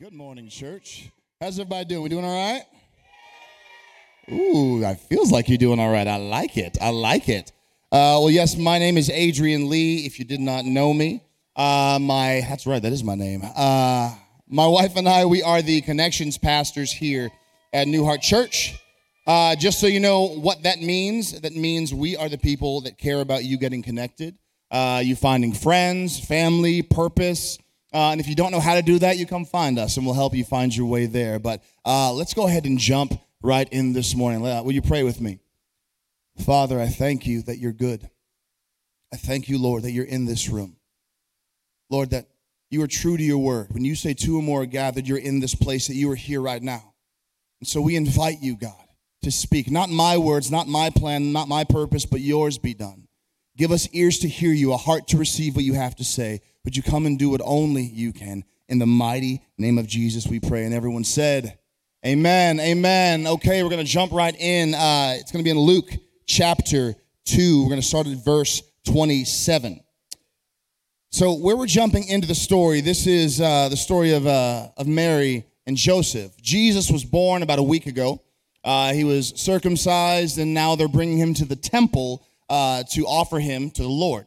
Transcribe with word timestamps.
Good 0.00 0.12
morning, 0.12 0.48
church. 0.48 1.10
How's 1.40 1.58
everybody 1.58 1.86
doing? 1.86 2.02
We 2.04 2.08
doing 2.08 2.24
all 2.24 2.30
right? 2.30 2.62
Ooh, 4.30 4.80
it 4.80 5.00
feels 5.00 5.32
like 5.32 5.48
you're 5.48 5.58
doing 5.58 5.80
all 5.80 5.90
right. 5.90 6.06
I 6.06 6.18
like 6.18 6.56
it. 6.56 6.78
I 6.80 6.90
like 6.90 7.28
it. 7.28 7.50
Uh, 7.90 8.22
well, 8.22 8.30
yes, 8.30 8.56
my 8.56 8.78
name 8.78 8.96
is 8.96 9.10
Adrien 9.10 9.68
Lee. 9.68 10.06
If 10.06 10.20
you 10.20 10.24
did 10.24 10.38
not 10.38 10.64
know 10.64 10.94
me, 10.94 11.24
uh, 11.56 11.98
my 12.00 12.46
that's 12.48 12.64
right, 12.64 12.80
that 12.80 12.92
is 12.92 13.02
my 13.02 13.16
name. 13.16 13.42
Uh, 13.56 14.14
my 14.46 14.68
wife 14.68 14.94
and 14.94 15.08
I, 15.08 15.24
we 15.24 15.42
are 15.42 15.62
the 15.62 15.80
connections 15.80 16.38
pastors 16.38 16.92
here 16.92 17.28
at 17.72 17.88
New 17.88 18.04
Heart 18.04 18.22
Church. 18.22 18.80
Uh, 19.26 19.56
just 19.56 19.80
so 19.80 19.88
you 19.88 19.98
know 19.98 20.28
what 20.28 20.62
that 20.62 20.80
means, 20.80 21.40
that 21.40 21.56
means 21.56 21.92
we 21.92 22.16
are 22.16 22.28
the 22.28 22.38
people 22.38 22.82
that 22.82 22.98
care 22.98 23.20
about 23.20 23.42
you 23.42 23.58
getting 23.58 23.82
connected, 23.82 24.38
uh, 24.70 25.02
you 25.04 25.16
finding 25.16 25.52
friends, 25.52 26.24
family, 26.24 26.82
purpose. 26.82 27.58
Uh, 27.92 28.10
and 28.10 28.20
if 28.20 28.28
you 28.28 28.34
don't 28.34 28.52
know 28.52 28.60
how 28.60 28.74
to 28.74 28.82
do 28.82 28.98
that, 28.98 29.16
you 29.16 29.26
come 29.26 29.44
find 29.44 29.78
us 29.78 29.96
and 29.96 30.04
we'll 30.04 30.14
help 30.14 30.34
you 30.34 30.44
find 30.44 30.76
your 30.76 30.86
way 30.86 31.06
there. 31.06 31.38
But 31.38 31.62
uh, 31.84 32.12
let's 32.12 32.34
go 32.34 32.46
ahead 32.46 32.66
and 32.66 32.78
jump 32.78 33.14
right 33.42 33.68
in 33.70 33.92
this 33.94 34.14
morning. 34.14 34.42
Will 34.42 34.72
you 34.72 34.82
pray 34.82 35.02
with 35.02 35.20
me? 35.20 35.40
Father, 36.44 36.80
I 36.80 36.88
thank 36.88 37.26
you 37.26 37.42
that 37.42 37.58
you're 37.58 37.72
good. 37.72 38.08
I 39.12 39.16
thank 39.16 39.48
you, 39.48 39.58
Lord, 39.58 39.84
that 39.84 39.92
you're 39.92 40.04
in 40.04 40.26
this 40.26 40.48
room. 40.48 40.76
Lord, 41.90 42.10
that 42.10 42.26
you 42.70 42.82
are 42.82 42.86
true 42.86 43.16
to 43.16 43.22
your 43.22 43.38
word. 43.38 43.68
When 43.70 43.84
you 43.84 43.94
say 43.94 44.12
two 44.12 44.38
or 44.38 44.42
more 44.42 44.62
are 44.62 44.66
gathered, 44.66 45.06
you're 45.06 45.16
in 45.16 45.40
this 45.40 45.54
place, 45.54 45.86
that 45.86 45.94
you 45.94 46.10
are 46.10 46.14
here 46.14 46.42
right 46.42 46.62
now. 46.62 46.92
And 47.60 47.66
so 47.66 47.80
we 47.80 47.96
invite 47.96 48.42
you, 48.42 48.56
God, 48.56 48.84
to 49.22 49.30
speak. 49.30 49.70
Not 49.70 49.88
my 49.88 50.18
words, 50.18 50.50
not 50.50 50.68
my 50.68 50.90
plan, 50.90 51.32
not 51.32 51.48
my 51.48 51.64
purpose, 51.64 52.04
but 52.04 52.20
yours 52.20 52.58
be 52.58 52.74
done. 52.74 53.07
Give 53.58 53.72
us 53.72 53.88
ears 53.92 54.20
to 54.20 54.28
hear 54.28 54.52
you, 54.52 54.72
a 54.72 54.76
heart 54.76 55.08
to 55.08 55.16
receive 55.16 55.56
what 55.56 55.64
you 55.64 55.74
have 55.74 55.96
to 55.96 56.04
say. 56.04 56.42
Would 56.64 56.76
you 56.76 56.82
come 56.82 57.06
and 57.06 57.18
do 57.18 57.30
what 57.30 57.40
only 57.44 57.82
you 57.82 58.12
can? 58.12 58.44
In 58.68 58.78
the 58.78 58.86
mighty 58.86 59.42
name 59.58 59.78
of 59.78 59.88
Jesus, 59.88 60.28
we 60.28 60.38
pray. 60.38 60.64
And 60.64 60.72
everyone 60.72 61.02
said, 61.02 61.58
Amen. 62.06 62.60
Amen. 62.60 63.26
Okay, 63.26 63.64
we're 63.64 63.70
going 63.70 63.84
to 63.84 63.90
jump 63.90 64.12
right 64.12 64.34
in. 64.38 64.76
Uh, 64.76 65.14
it's 65.16 65.32
going 65.32 65.42
to 65.42 65.44
be 65.44 65.50
in 65.50 65.58
Luke 65.58 65.90
chapter 66.24 66.94
2. 67.24 67.62
We're 67.64 67.68
going 67.68 67.80
to 67.80 67.86
start 67.86 68.06
at 68.06 68.24
verse 68.24 68.62
27. 68.86 69.80
So, 71.10 71.34
where 71.34 71.56
we're 71.56 71.66
jumping 71.66 72.06
into 72.06 72.28
the 72.28 72.36
story, 72.36 72.80
this 72.80 73.08
is 73.08 73.40
uh, 73.40 73.70
the 73.70 73.76
story 73.76 74.12
of, 74.12 74.24
uh, 74.24 74.68
of 74.76 74.86
Mary 74.86 75.44
and 75.66 75.76
Joseph. 75.76 76.40
Jesus 76.40 76.92
was 76.92 77.04
born 77.04 77.42
about 77.42 77.58
a 77.58 77.64
week 77.64 77.86
ago. 77.86 78.22
Uh, 78.62 78.92
he 78.92 79.02
was 79.02 79.30
circumcised, 79.34 80.38
and 80.38 80.54
now 80.54 80.76
they're 80.76 80.86
bringing 80.86 81.18
him 81.18 81.34
to 81.34 81.44
the 81.44 81.56
temple 81.56 82.24
uh, 82.48 82.82
to 82.92 83.06
offer 83.06 83.38
him 83.38 83.70
to 83.70 83.82
the 83.82 83.88
Lord. 83.88 84.26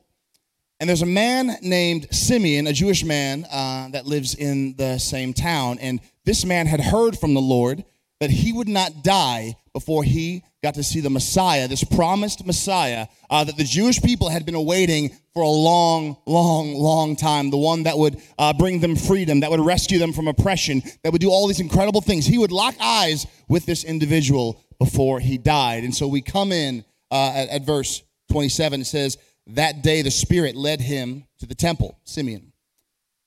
And 0.80 0.90
there's 0.90 1.04
a 1.04 1.06
man 1.06 1.58
named 1.62 2.08
Simeon, 2.12 2.66
a 2.66 2.74
Jewish 2.74 3.04
man 3.04 3.46
uh, 3.52 3.90
that 3.90 4.08
lives 4.08 4.34
in 4.34 4.76
the 4.78 4.98
same 4.98 5.32
town. 5.32 5.78
And 5.80 6.00
this 6.26 6.44
man 6.44 6.66
had 6.66 6.82
heard 6.82 7.18
from 7.20 7.36
the 7.36 7.42
Lord 7.42 7.84
that 8.20 8.32
he 8.32 8.52
would 8.52 8.68
not 8.68 9.04
die 9.04 9.56
before 9.74 10.04
he 10.04 10.44
got 10.64 10.76
to 10.76 10.84
see 10.84 11.00
the 11.00 11.10
Messiah, 11.10 11.68
this 11.68 11.84
promised 11.84 12.46
Messiah 12.46 13.08
uh, 13.30 13.44
that 13.44 13.58
the 13.58 13.64
Jewish 13.64 14.02
people 14.02 14.30
had 14.30 14.46
been 14.46 14.56
awaiting 14.56 15.10
for 15.34 15.42
a 15.44 15.50
long, 15.50 16.18
long, 16.26 16.74
long 16.74 17.16
time. 17.16 17.50
The 17.50 17.58
one 17.58 17.84
that 17.84 17.98
would 17.98 18.22
uh, 18.38 18.54
bring 18.54 18.80
them 18.80 18.96
freedom, 18.96 19.40
that 19.40 19.50
would 19.50 19.60
rescue 19.60 19.98
them 19.98 20.14
from 20.14 20.28
oppression, 20.28 20.84
that 21.04 21.12
would 21.12 21.22
do 21.22 21.30
all 21.30 21.48
these 21.48 21.60
incredible 21.60 22.02
things. 22.02 22.26
He 22.26 22.38
would 22.38 22.52
lock 22.52 22.76
eyes 22.80 23.26
with 23.48 23.66
this 23.66 23.84
individual 23.84 24.64
before 24.78 25.20
he 25.20 25.38
died. 25.38 25.84
And 25.84 25.96
so 25.96 26.08
we 26.08 26.22
come 26.22 26.52
in 26.52 26.84
uh, 27.10 27.34
at, 27.36 27.50
at 27.50 27.66
verse 27.66 28.04
27. 28.32 28.82
It 28.82 28.86
says, 28.86 29.18
that 29.48 29.82
day 29.82 30.02
the 30.02 30.12
Spirit 30.12 30.56
led 30.56 30.82
him 30.82 31.26
to 31.40 31.46
the 31.46 31.56
temple, 31.56 32.00
Simeon. 32.04 32.52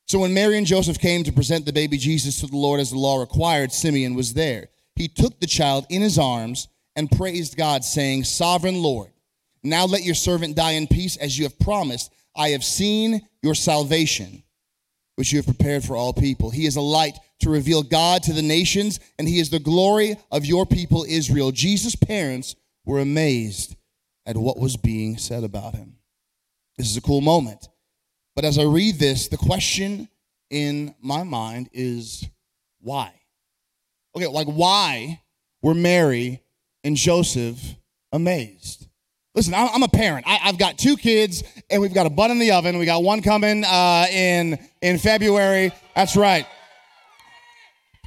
So 0.06 0.19
when 0.19 0.34
Mary 0.34 0.58
and 0.58 0.66
Joseph 0.66 0.98
came 0.98 1.24
to 1.24 1.33
present 1.33 1.66
the 1.66 1.72
baby 1.72 1.97
Jesus 1.97 2.41
to 2.41 2.47
the 2.47 2.56
Lord 2.56 2.80
as 2.80 2.91
the 2.91 2.98
law 2.98 3.20
required, 3.20 3.72
Simeon 3.72 4.14
was 4.14 4.34
there. 4.34 4.69
He 4.97 5.08
took 5.08 5.41
the 5.41 5.47
child 5.47 5.86
in 5.88 6.02
his 6.02 6.19
arms 6.19 6.69
and 6.94 7.10
praised 7.10 7.56
God, 7.56 7.84
saying, 7.84 8.25
Sovereign 8.25 8.82
Lord, 8.82 9.10
now 9.62 9.86
let 9.86 10.04
your 10.04 10.14
servant 10.14 10.56
die 10.56 10.72
in 10.72 10.87
peace 10.87 11.16
as 11.16 11.37
you 11.37 11.44
have 11.44 11.59
promised. 11.59 12.12
I 12.37 12.50
have 12.50 12.62
seen 12.62 13.22
your 13.43 13.54
salvation, 13.54 14.44
which 15.16 15.32
you 15.32 15.38
have 15.38 15.47
prepared 15.47 15.84
for 15.84 15.97
all 15.97 16.12
people. 16.12 16.50
He 16.50 16.66
is 16.66 16.76
a 16.76 16.82
light 16.82 17.19
to 17.41 17.50
reveal 17.50 17.82
God 17.82 18.22
to 18.25 18.32
the 18.32 18.43
nations, 18.43 19.00
and 19.19 19.26
he 19.26 19.41
is 19.41 19.50
the 19.50 19.59
glory 19.59 20.16
of 20.31 20.44
your 20.44 20.66
people 20.66 21.04
Israel. 21.09 21.50
Jesus' 21.50 21.97
parents 21.97 22.54
were 22.84 23.00
amazed 23.00 23.75
at 24.27 24.37
what 24.37 24.59
was 24.59 24.77
being 24.77 25.17
said 25.19 25.45
about 25.45 25.75
him. 25.75 25.97
This 26.77 26.91
is 26.91 26.97
a 26.97 27.01
cool 27.01 27.21
moment. 27.21 27.69
But 28.35 28.45
as 28.45 28.59
I 28.59 28.65
read 28.65 28.99
this, 28.99 29.29
the 29.29 29.37
question 29.37 30.09
in 30.51 30.95
my 31.01 31.23
mind 31.23 31.69
is 31.73 32.29
why? 32.81 33.12
Okay, 34.17 34.27
like 34.27 34.47
why 34.47 35.21
were 35.62 35.75
Mary 35.75 36.43
and 36.83 36.97
Joseph 36.97 37.77
amazed? 38.12 38.89
Listen, 39.35 39.53
I'm 39.55 39.83
a 39.83 39.89
parent. 39.89 40.27
I, 40.29 40.37
have 40.37 40.59
got 40.59 40.79
two 40.79 40.97
kids, 40.97 41.43
and 41.69 41.83
we've 41.83 41.93
got 41.93 42.06
a 42.06 42.11
bun 42.11 42.31
in 42.31 42.39
the 42.39 42.53
oven. 42.53 42.79
We 42.79 42.87
got 42.87 43.03
one 43.03 43.21
coming 43.21 43.65
uh, 43.65 44.06
in 44.12 44.59
in 44.81 44.99
February. 44.99 45.73
That's 45.97 46.17
right. 46.17 46.47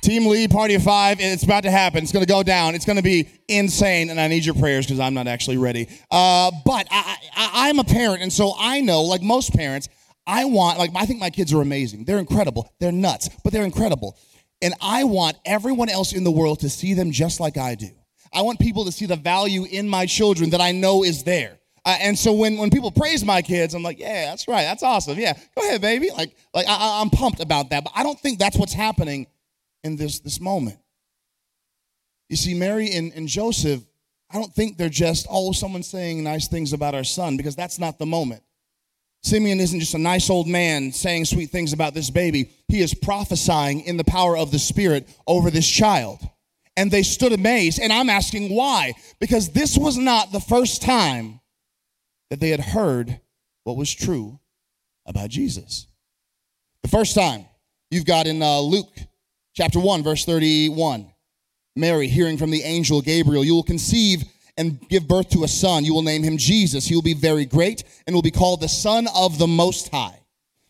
Team 0.01 0.27
Lee, 0.27 0.47
party 0.47 0.75
of 0.75 0.83
five, 0.83 1.17
it's 1.19 1.43
about 1.43 1.63
to 1.63 1.71
happen. 1.71 2.03
It's 2.03 2.11
going 2.11 2.25
to 2.25 2.31
go 2.31 2.43
down. 2.43 2.75
It's 2.75 2.85
going 2.85 2.97
to 2.97 3.03
be 3.03 3.27
insane, 3.47 4.09
and 4.09 4.19
I 4.19 4.27
need 4.27 4.45
your 4.45 4.55
prayers 4.55 4.85
because 4.85 4.99
I'm 4.99 5.13
not 5.13 5.27
actually 5.27 5.57
ready. 5.57 5.87
Uh, 6.11 6.51
but 6.65 6.87
I, 6.91 7.17
I, 7.35 7.69
I'm 7.69 7.79
a 7.79 7.83
parent, 7.83 8.21
and 8.21 8.31
so 8.31 8.53
I 8.57 8.81
know, 8.81 9.01
like 9.03 9.21
most 9.21 9.53
parents, 9.53 9.89
I 10.25 10.45
want, 10.45 10.77
like, 10.77 10.91
I 10.95 11.05
think 11.05 11.19
my 11.19 11.29
kids 11.29 11.53
are 11.53 11.61
amazing. 11.61 12.03
They're 12.05 12.19
incredible. 12.19 12.73
They're 12.79 12.91
nuts, 12.91 13.29
but 13.43 13.53
they're 13.53 13.63
incredible. 13.63 14.17
And 14.61 14.73
I 14.81 15.03
want 15.03 15.37
everyone 15.45 15.89
else 15.89 16.13
in 16.13 16.23
the 16.23 16.31
world 16.31 16.59
to 16.61 16.69
see 16.69 16.93
them 16.93 17.11
just 17.11 17.39
like 17.39 17.57
I 17.57 17.75
do. 17.75 17.89
I 18.33 18.41
want 18.41 18.59
people 18.59 18.85
to 18.85 18.91
see 18.91 19.05
the 19.05 19.15
value 19.15 19.65
in 19.65 19.87
my 19.87 20.05
children 20.05 20.49
that 20.49 20.61
I 20.61 20.71
know 20.71 21.03
is 21.03 21.23
there. 21.23 21.59
Uh, 21.85 21.95
and 22.01 22.19
so 22.19 22.33
when, 22.33 22.57
when 22.57 22.69
people 22.69 22.91
praise 22.91 23.23
my 23.23 23.41
kids, 23.41 23.73
I'm 23.73 23.83
like, 23.83 23.99
yeah, 23.99 24.25
that's 24.29 24.47
right. 24.47 24.63
That's 24.63 24.83
awesome. 24.83 25.17
Yeah, 25.17 25.33
go 25.55 25.65
ahead, 25.65 25.79
baby. 25.79 26.09
Like, 26.11 26.35
like 26.53 26.65
I, 26.67 26.99
I'm 27.01 27.09
pumped 27.09 27.39
about 27.39 27.69
that. 27.69 27.85
But 27.85 27.93
I 27.95 28.03
don't 28.03 28.19
think 28.19 28.39
that's 28.39 28.57
what's 28.57 28.73
happening 28.73 29.27
in 29.83 29.95
this, 29.95 30.19
this 30.19 30.39
moment. 30.39 30.79
You 32.29 32.35
see, 32.35 32.53
Mary 32.53 32.91
and, 32.91 33.13
and 33.13 33.27
Joseph, 33.27 33.81
I 34.29 34.35
don't 34.35 34.53
think 34.53 34.77
they're 34.77 34.89
just, 34.89 35.27
oh, 35.29 35.53
someone's 35.53 35.87
saying 35.87 36.23
nice 36.23 36.47
things 36.47 36.73
about 36.73 36.95
our 36.95 37.03
son, 37.03 37.37
because 37.37 37.55
that's 37.55 37.79
not 37.79 37.97
the 37.99 38.05
moment. 38.05 38.43
Simeon 39.23 39.59
isn't 39.59 39.79
just 39.79 39.93
a 39.93 39.99
nice 39.99 40.29
old 40.29 40.47
man 40.47 40.91
saying 40.91 41.25
sweet 41.25 41.49
things 41.49 41.73
about 41.73 41.93
this 41.93 42.09
baby. 42.09 42.49
He 42.67 42.81
is 42.81 42.93
prophesying 42.93 43.81
in 43.81 43.97
the 43.97 44.03
power 44.03 44.37
of 44.37 44.51
the 44.51 44.59
Spirit 44.59 45.07
over 45.25 45.49
this 45.49 45.69
child. 45.69 46.19
And 46.77 46.91
they 46.91 47.03
stood 47.03 47.33
amazed. 47.33 47.79
And 47.79 47.91
I'm 47.91 48.09
asking 48.09 48.53
why? 48.55 48.93
Because 49.19 49.49
this 49.49 49.77
was 49.77 49.97
not 49.97 50.31
the 50.31 50.39
first 50.39 50.81
time 50.81 51.39
that 52.29 52.39
they 52.39 52.49
had 52.49 52.59
heard 52.59 53.19
what 53.63 53.75
was 53.75 53.93
true 53.93 54.39
about 55.05 55.29
Jesus. 55.29 55.87
The 56.83 56.89
first 56.89 57.15
time 57.15 57.45
you've 57.89 58.05
got 58.05 58.27
in 58.27 58.41
uh, 58.41 58.59
Luke 58.59 58.95
chapter 59.57 59.79
1, 59.79 60.03
verse 60.03 60.23
31. 60.23 61.11
Mary, 61.75 62.07
hearing 62.07 62.37
from 62.37 62.51
the 62.51 62.61
angel 62.61 63.01
Gabriel, 63.01 63.43
you 63.43 63.55
will 63.55 63.63
conceive 63.63 64.23
and 64.55 64.79
give 64.87 65.07
birth 65.07 65.29
to 65.31 65.43
a 65.43 65.47
son. 65.47 65.83
You 65.83 65.95
will 65.95 66.03
name 66.03 66.21
him 66.21 66.37
Jesus. 66.37 66.85
He 66.85 66.93
will 66.93 67.01
be 67.01 67.15
very 67.15 67.43
great 67.43 67.83
and 68.05 68.15
will 68.15 68.21
be 68.21 68.29
called 68.29 68.61
the 68.61 68.69
Son 68.69 69.07
of 69.15 69.39
the 69.39 69.47
Most 69.47 69.89
High. 69.89 70.19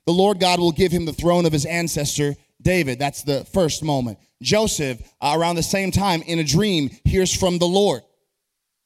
The 0.05 0.13
Lord 0.13 0.39
God 0.39 0.61
will 0.61 0.71
give 0.71 0.93
him 0.93 1.03
the 1.03 1.11
throne 1.11 1.45
of 1.45 1.51
his 1.51 1.65
ancestor 1.65 2.35
David. 2.61 2.97
That's 2.97 3.23
the 3.23 3.43
first 3.51 3.83
moment. 3.83 4.19
Joseph, 4.41 5.01
uh, 5.19 5.35
around 5.37 5.57
the 5.57 5.63
same 5.63 5.91
time, 5.91 6.21
in 6.21 6.39
a 6.39 6.43
dream, 6.45 6.89
hears 7.03 7.35
from 7.35 7.57
the 7.57 7.67
Lord, 7.67 8.03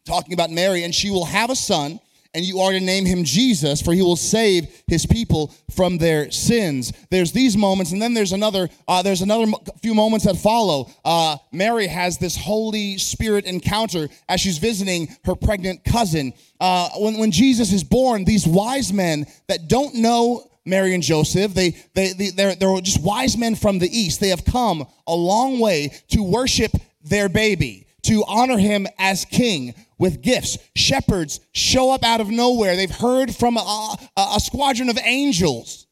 talking 0.07 0.33
about 0.33 0.49
Mary, 0.49 0.83
and 0.83 0.95
she 0.95 1.11
will 1.11 1.25
have 1.25 1.51
a 1.51 1.55
son 1.55 1.99
and 2.33 2.45
you 2.45 2.59
are 2.59 2.71
to 2.71 2.79
name 2.79 3.05
him 3.05 3.23
Jesus, 3.23 3.81
for 3.81 3.93
he 3.93 4.01
will 4.01 4.15
save 4.15 4.83
his 4.87 5.05
people 5.05 5.53
from 5.71 5.97
their 5.97 6.31
sins. 6.31 6.93
There's 7.09 7.31
these 7.31 7.57
moments, 7.57 7.91
and 7.91 8.01
then 8.01 8.13
there's 8.13 8.31
another. 8.31 8.69
Uh, 8.87 9.01
there's 9.01 9.21
another 9.21 9.51
few 9.81 9.93
moments 9.93 10.25
that 10.25 10.37
follow. 10.37 10.89
Uh, 11.03 11.37
Mary 11.51 11.87
has 11.87 12.17
this 12.17 12.37
Holy 12.37 12.97
Spirit 12.97 13.45
encounter 13.45 14.07
as 14.29 14.39
she's 14.39 14.57
visiting 14.57 15.09
her 15.25 15.35
pregnant 15.35 15.83
cousin. 15.83 16.33
Uh, 16.59 16.89
when 16.97 17.17
when 17.17 17.31
Jesus 17.31 17.73
is 17.73 17.83
born, 17.83 18.23
these 18.23 18.47
wise 18.47 18.93
men 18.93 19.25
that 19.47 19.67
don't 19.67 19.95
know 19.95 20.47
Mary 20.65 20.93
and 20.93 21.03
Joseph. 21.03 21.53
They, 21.53 21.71
they, 21.93 22.13
they, 22.13 22.29
they're, 22.29 22.55
they're 22.55 22.81
just 22.81 23.01
wise 23.01 23.37
men 23.37 23.55
from 23.55 23.79
the 23.79 23.89
east. 23.89 24.19
They 24.19 24.29
have 24.29 24.45
come 24.45 24.85
a 25.07 25.15
long 25.15 25.59
way 25.59 25.91
to 26.09 26.21
worship 26.21 26.71
their 27.03 27.29
baby, 27.29 27.87
to 28.03 28.23
honor 28.27 28.57
him 28.57 28.87
as 28.99 29.25
king 29.25 29.73
with 30.01 30.23
gifts. 30.23 30.57
Shepherds 30.75 31.39
show 31.53 31.91
up 31.91 32.03
out 32.03 32.21
of 32.21 32.29
nowhere. 32.29 32.75
They've 32.75 32.89
heard 32.89 33.35
from 33.35 33.55
a, 33.55 33.95
a, 34.17 34.21
a 34.35 34.39
squadron 34.39 34.89
of 34.89 34.97
angels. 35.03 35.85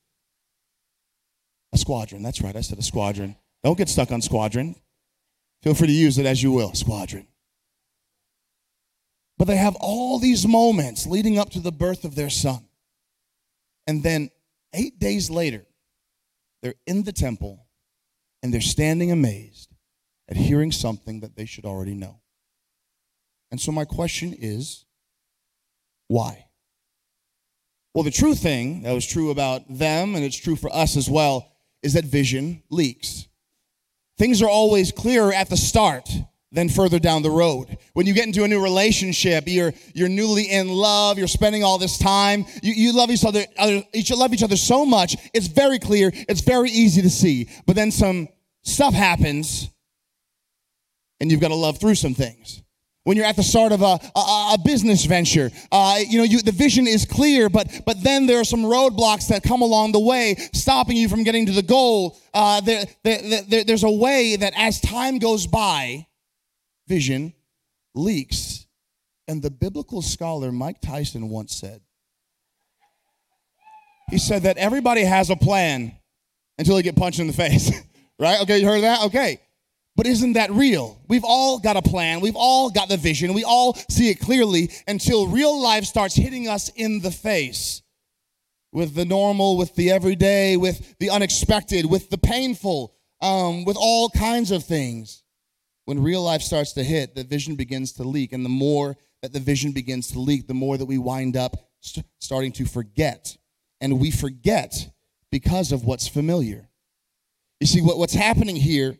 A 1.71 1.77
squadron, 1.77 2.23
that's 2.23 2.41
right, 2.41 2.55
I 2.55 2.61
said 2.61 2.79
a 2.79 2.81
squadron. 2.81 3.35
Don't 3.63 3.77
get 3.77 3.87
stuck 3.87 4.11
on 4.11 4.21
squadron. 4.21 4.75
Feel 5.61 5.75
free 5.75 5.87
to 5.87 5.93
use 5.93 6.17
it 6.17 6.25
as 6.25 6.41
you 6.41 6.51
will, 6.51 6.73
squadron. 6.73 7.27
But 9.37 9.45
they 9.45 9.57
have 9.57 9.75
all 9.79 10.17
these 10.17 10.47
moments 10.47 11.05
leading 11.05 11.37
up 11.37 11.51
to 11.51 11.59
the 11.59 11.71
birth 11.71 12.03
of 12.03 12.15
their 12.15 12.31
son. 12.31 12.67
And 13.85 14.01
then 14.01 14.31
eight 14.73 14.97
days 14.99 15.29
later, 15.29 15.67
they're 16.63 16.73
in 16.87 17.03
the 17.03 17.13
temple, 17.13 17.67
and 18.41 18.51
they're 18.51 18.59
standing 18.59 19.11
amazed 19.11 19.69
at 20.27 20.35
hearing 20.35 20.71
something 20.71 21.19
that 21.19 21.35
they 21.35 21.45
should 21.45 21.65
already 21.65 21.93
know. 21.93 22.21
And 23.51 23.59
so, 23.59 23.71
my 23.71 23.85
question 23.85 24.35
is 24.37 24.85
why? 26.07 26.45
Well, 27.93 28.03
the 28.03 28.11
true 28.11 28.35
thing 28.35 28.83
that 28.83 28.93
was 28.93 29.05
true 29.05 29.31
about 29.31 29.63
them, 29.67 30.15
and 30.15 30.23
it's 30.23 30.37
true 30.37 30.55
for 30.55 30.73
us 30.73 30.95
as 30.95 31.09
well, 31.09 31.51
is 31.81 31.93
that 31.93 32.05
vision 32.05 32.63
leaks. 32.69 33.27
Things 34.17 34.41
are 34.41 34.49
always 34.49 34.91
clearer 34.91 35.33
at 35.33 35.49
the 35.49 35.57
start 35.57 36.09
than 36.51 36.67
further 36.67 36.99
down 36.99 37.21
the 37.21 37.29
road. 37.29 37.77
When 37.93 38.05
you 38.05 38.13
get 38.13 38.25
into 38.25 38.43
a 38.43 38.47
new 38.47 38.61
relationship, 38.61 39.45
you're, 39.47 39.73
you're 39.93 40.09
newly 40.09 40.49
in 40.49 40.67
love, 40.67 41.17
you're 41.17 41.27
spending 41.27 41.63
all 41.63 41.77
this 41.77 41.97
time, 41.97 42.45
you, 42.61 42.73
you 42.73 42.93
love 42.93 43.11
each 43.11 43.23
other, 43.23 43.45
other, 43.57 43.83
you 43.93 44.15
love 44.15 44.33
each 44.33 44.43
other 44.43 44.57
so 44.57 44.85
much, 44.85 45.15
it's 45.33 45.47
very 45.47 45.79
clear, 45.79 46.11
it's 46.27 46.41
very 46.41 46.69
easy 46.69 47.01
to 47.01 47.09
see. 47.09 47.49
But 47.65 47.75
then 47.75 47.91
some 47.91 48.29
stuff 48.63 48.93
happens, 48.93 49.69
and 51.19 51.31
you've 51.31 51.41
got 51.41 51.49
to 51.49 51.55
love 51.55 51.79
through 51.79 51.95
some 51.95 52.13
things 52.13 52.63
when 53.09 53.17
you're 53.17 53.25
at 53.25 53.35
the 53.35 53.41
start 53.41 53.71
of 53.71 53.81
a, 53.81 53.99
a, 54.15 54.53
a 54.53 54.57
business 54.63 55.03
venture. 55.03 55.49
Uh, 55.71 55.97
you 56.07 56.19
know, 56.19 56.23
you, 56.23 56.43
the 56.43 56.51
vision 56.51 56.85
is 56.85 57.05
clear, 57.05 57.49
but, 57.49 57.81
but 57.83 58.03
then 58.03 58.27
there 58.27 58.39
are 58.39 58.43
some 58.43 58.59
roadblocks 58.59 59.29
that 59.29 59.41
come 59.41 59.63
along 59.63 59.93
the 59.93 59.99
way, 59.99 60.35
stopping 60.53 60.95
you 60.95 61.09
from 61.09 61.23
getting 61.23 61.47
to 61.47 61.51
the 61.51 61.63
goal. 61.63 62.19
Uh, 62.35 62.61
there, 62.61 62.85
there, 63.01 63.41
there, 63.47 63.63
there's 63.63 63.83
a 63.83 63.89
way 63.89 64.35
that 64.35 64.53
as 64.55 64.79
time 64.79 65.17
goes 65.17 65.47
by, 65.47 66.05
vision 66.87 67.33
leaks. 67.95 68.67
And 69.27 69.41
the 69.41 69.49
biblical 69.49 70.03
scholar 70.03 70.51
Mike 70.51 70.79
Tyson 70.79 71.29
once 71.29 71.55
said, 71.55 71.81
he 74.11 74.19
said 74.19 74.43
that 74.43 74.57
everybody 74.57 75.01
has 75.01 75.31
a 75.31 75.35
plan 75.35 75.97
until 76.59 76.75
they 76.75 76.83
get 76.83 76.95
punched 76.95 77.19
in 77.19 77.25
the 77.25 77.33
face. 77.33 77.71
right? 78.19 78.39
Okay, 78.41 78.59
you 78.59 78.67
heard 78.67 78.83
that? 78.83 79.01
Okay. 79.05 79.39
But 79.99 80.07
isn't 80.07 80.31
that 80.31 80.49
real? 80.51 80.97
We've 81.09 81.25
all 81.25 81.59
got 81.59 81.75
a 81.75 81.81
plan. 81.81 82.21
We've 82.21 82.37
all 82.37 82.69
got 82.69 82.87
the 82.87 82.95
vision. 82.95 83.33
We 83.33 83.43
all 83.43 83.73
see 83.89 84.09
it 84.09 84.21
clearly 84.21 84.71
until 84.87 85.27
real 85.27 85.61
life 85.61 85.83
starts 85.83 86.15
hitting 86.15 86.47
us 86.47 86.69
in 86.69 87.01
the 87.01 87.11
face 87.11 87.81
with 88.71 88.95
the 88.95 89.03
normal, 89.03 89.57
with 89.57 89.75
the 89.75 89.91
everyday, 89.91 90.55
with 90.55 90.97
the 90.99 91.09
unexpected, 91.09 91.85
with 91.85 92.09
the 92.09 92.17
painful, 92.17 92.95
um, 93.21 93.65
with 93.65 93.75
all 93.77 94.09
kinds 94.11 94.51
of 94.51 94.63
things. 94.63 95.21
When 95.83 96.01
real 96.01 96.23
life 96.23 96.43
starts 96.43 96.71
to 96.75 96.83
hit, 96.85 97.13
the 97.13 97.25
vision 97.25 97.55
begins 97.55 97.91
to 97.95 98.03
leak. 98.03 98.31
And 98.31 98.45
the 98.45 98.47
more 98.47 98.95
that 99.21 99.33
the 99.33 99.41
vision 99.41 99.73
begins 99.73 100.07
to 100.13 100.19
leak, 100.21 100.47
the 100.47 100.53
more 100.53 100.77
that 100.77 100.85
we 100.85 100.97
wind 100.97 101.35
up 101.35 101.57
st- 101.81 102.05
starting 102.19 102.53
to 102.53 102.63
forget. 102.63 103.35
And 103.81 103.99
we 103.99 104.11
forget 104.11 104.91
because 105.29 105.73
of 105.73 105.83
what's 105.83 106.07
familiar. 106.07 106.69
You 107.59 107.67
see, 107.67 107.81
what, 107.81 107.97
what's 107.97 108.13
happening 108.13 108.55
here 108.55 108.97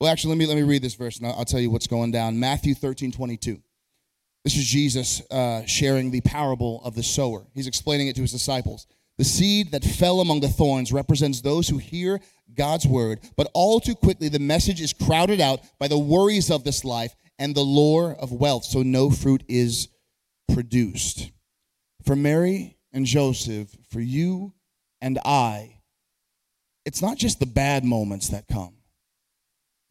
well, 0.00 0.10
actually, 0.10 0.30
let 0.30 0.38
me, 0.38 0.46
let 0.46 0.56
me 0.56 0.62
read 0.62 0.82
this 0.82 0.94
verse 0.94 1.18
and 1.18 1.26
I'll, 1.26 1.38
I'll 1.38 1.44
tell 1.44 1.60
you 1.60 1.70
what's 1.70 1.86
going 1.86 2.12
down. 2.12 2.38
Matthew 2.38 2.74
13, 2.74 3.12
22. 3.12 3.60
This 4.44 4.56
is 4.56 4.64
Jesus 4.64 5.20
uh, 5.30 5.64
sharing 5.66 6.10
the 6.10 6.20
parable 6.20 6.80
of 6.84 6.94
the 6.94 7.02
sower. 7.02 7.46
He's 7.54 7.66
explaining 7.66 8.08
it 8.08 8.14
to 8.16 8.22
his 8.22 8.32
disciples. 8.32 8.86
The 9.18 9.24
seed 9.24 9.72
that 9.72 9.84
fell 9.84 10.20
among 10.20 10.40
the 10.40 10.48
thorns 10.48 10.92
represents 10.92 11.40
those 11.40 11.68
who 11.68 11.78
hear 11.78 12.20
God's 12.54 12.86
word, 12.86 13.20
but 13.36 13.50
all 13.52 13.80
too 13.80 13.96
quickly 13.96 14.28
the 14.28 14.38
message 14.38 14.80
is 14.80 14.92
crowded 14.92 15.40
out 15.40 15.60
by 15.78 15.88
the 15.88 15.98
worries 15.98 16.50
of 16.50 16.62
this 16.62 16.84
life 16.84 17.14
and 17.38 17.54
the 17.54 17.60
lure 17.60 18.16
of 18.18 18.32
wealth, 18.32 18.64
so 18.64 18.82
no 18.82 19.10
fruit 19.10 19.42
is 19.48 19.88
produced. 20.52 21.30
For 22.04 22.14
Mary 22.14 22.78
and 22.92 23.04
Joseph, 23.04 23.76
for 23.90 24.00
you 24.00 24.54
and 25.00 25.18
I, 25.24 25.80
it's 26.84 27.02
not 27.02 27.18
just 27.18 27.40
the 27.40 27.46
bad 27.46 27.84
moments 27.84 28.28
that 28.28 28.46
come 28.48 28.77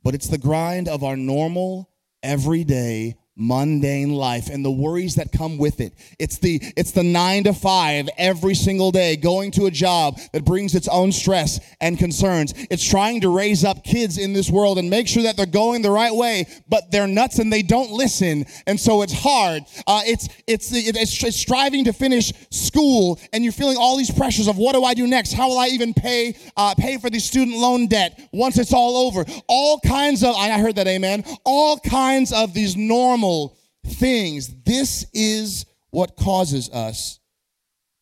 but 0.07 0.15
it's 0.15 0.29
the 0.29 0.37
grind 0.37 0.87
of 0.87 1.03
our 1.03 1.17
normal, 1.17 1.89
everyday 2.23 3.17
mundane 3.37 4.11
life 4.13 4.49
and 4.49 4.65
the 4.65 4.71
worries 4.71 5.15
that 5.15 5.31
come 5.31 5.57
with 5.57 5.79
it. 5.79 5.93
It's 6.17 6.39
the 6.39 6.59
it's 6.75 6.91
the 6.91 7.03
9 7.03 7.43
to 7.45 7.53
5 7.53 8.09
every 8.17 8.55
single 8.55 8.91
day 8.91 9.15
going 9.15 9.51
to 9.51 9.67
a 9.67 9.71
job 9.71 10.19
that 10.33 10.43
brings 10.43 10.73
its 10.73 10.87
own 10.87 11.11
stress 11.11 11.59
and 11.79 11.97
concerns. 11.97 12.53
It's 12.71 12.83
trying 12.83 13.21
to 13.21 13.29
raise 13.29 13.63
up 13.63 13.83
kids 13.83 14.17
in 14.17 14.33
this 14.33 14.49
world 14.49 14.79
and 14.79 14.89
make 14.89 15.07
sure 15.07 15.23
that 15.23 15.37
they're 15.37 15.45
going 15.45 15.83
the 15.83 15.91
right 15.91 16.13
way, 16.13 16.47
but 16.67 16.91
they're 16.91 17.07
nuts 17.07 17.39
and 17.39 17.53
they 17.53 17.61
don't 17.61 17.91
listen. 17.91 18.45
And 18.65 18.79
so 18.79 19.03
it's 19.03 19.13
hard. 19.13 19.63
Uh, 19.85 20.01
it's, 20.05 20.27
it's, 20.47 20.71
it's 20.73 21.23
it's 21.23 21.37
striving 21.37 21.85
to 21.85 21.93
finish 21.93 22.33
school 22.49 23.19
and 23.33 23.43
you're 23.43 23.53
feeling 23.53 23.77
all 23.77 23.97
these 23.97 24.11
pressures 24.11 24.47
of 24.47 24.57
what 24.57 24.73
do 24.73 24.83
I 24.83 24.93
do 24.93 25.05
next? 25.05 25.33
How 25.33 25.49
will 25.49 25.59
I 25.59 25.67
even 25.67 25.93
pay 25.93 26.35
uh, 26.55 26.73
pay 26.75 26.97
for 26.97 27.09
the 27.09 27.19
student 27.19 27.57
loan 27.57 27.87
debt 27.87 28.19
once 28.31 28.57
it's 28.57 28.73
all 28.73 28.97
over? 29.07 29.25
All 29.47 29.79
kinds 29.81 30.23
of 30.23 30.35
I 30.35 30.57
heard 30.57 30.75
that 30.77 30.87
amen. 30.87 31.23
All 31.43 31.77
kinds 31.79 32.33
of 32.33 32.53
these 32.53 32.75
normal 32.75 33.26
normal 33.27 33.57
things. 33.85 34.53
This 34.63 35.05
is 35.13 35.65
what 35.91 36.15
causes 36.15 36.69
us 36.69 37.19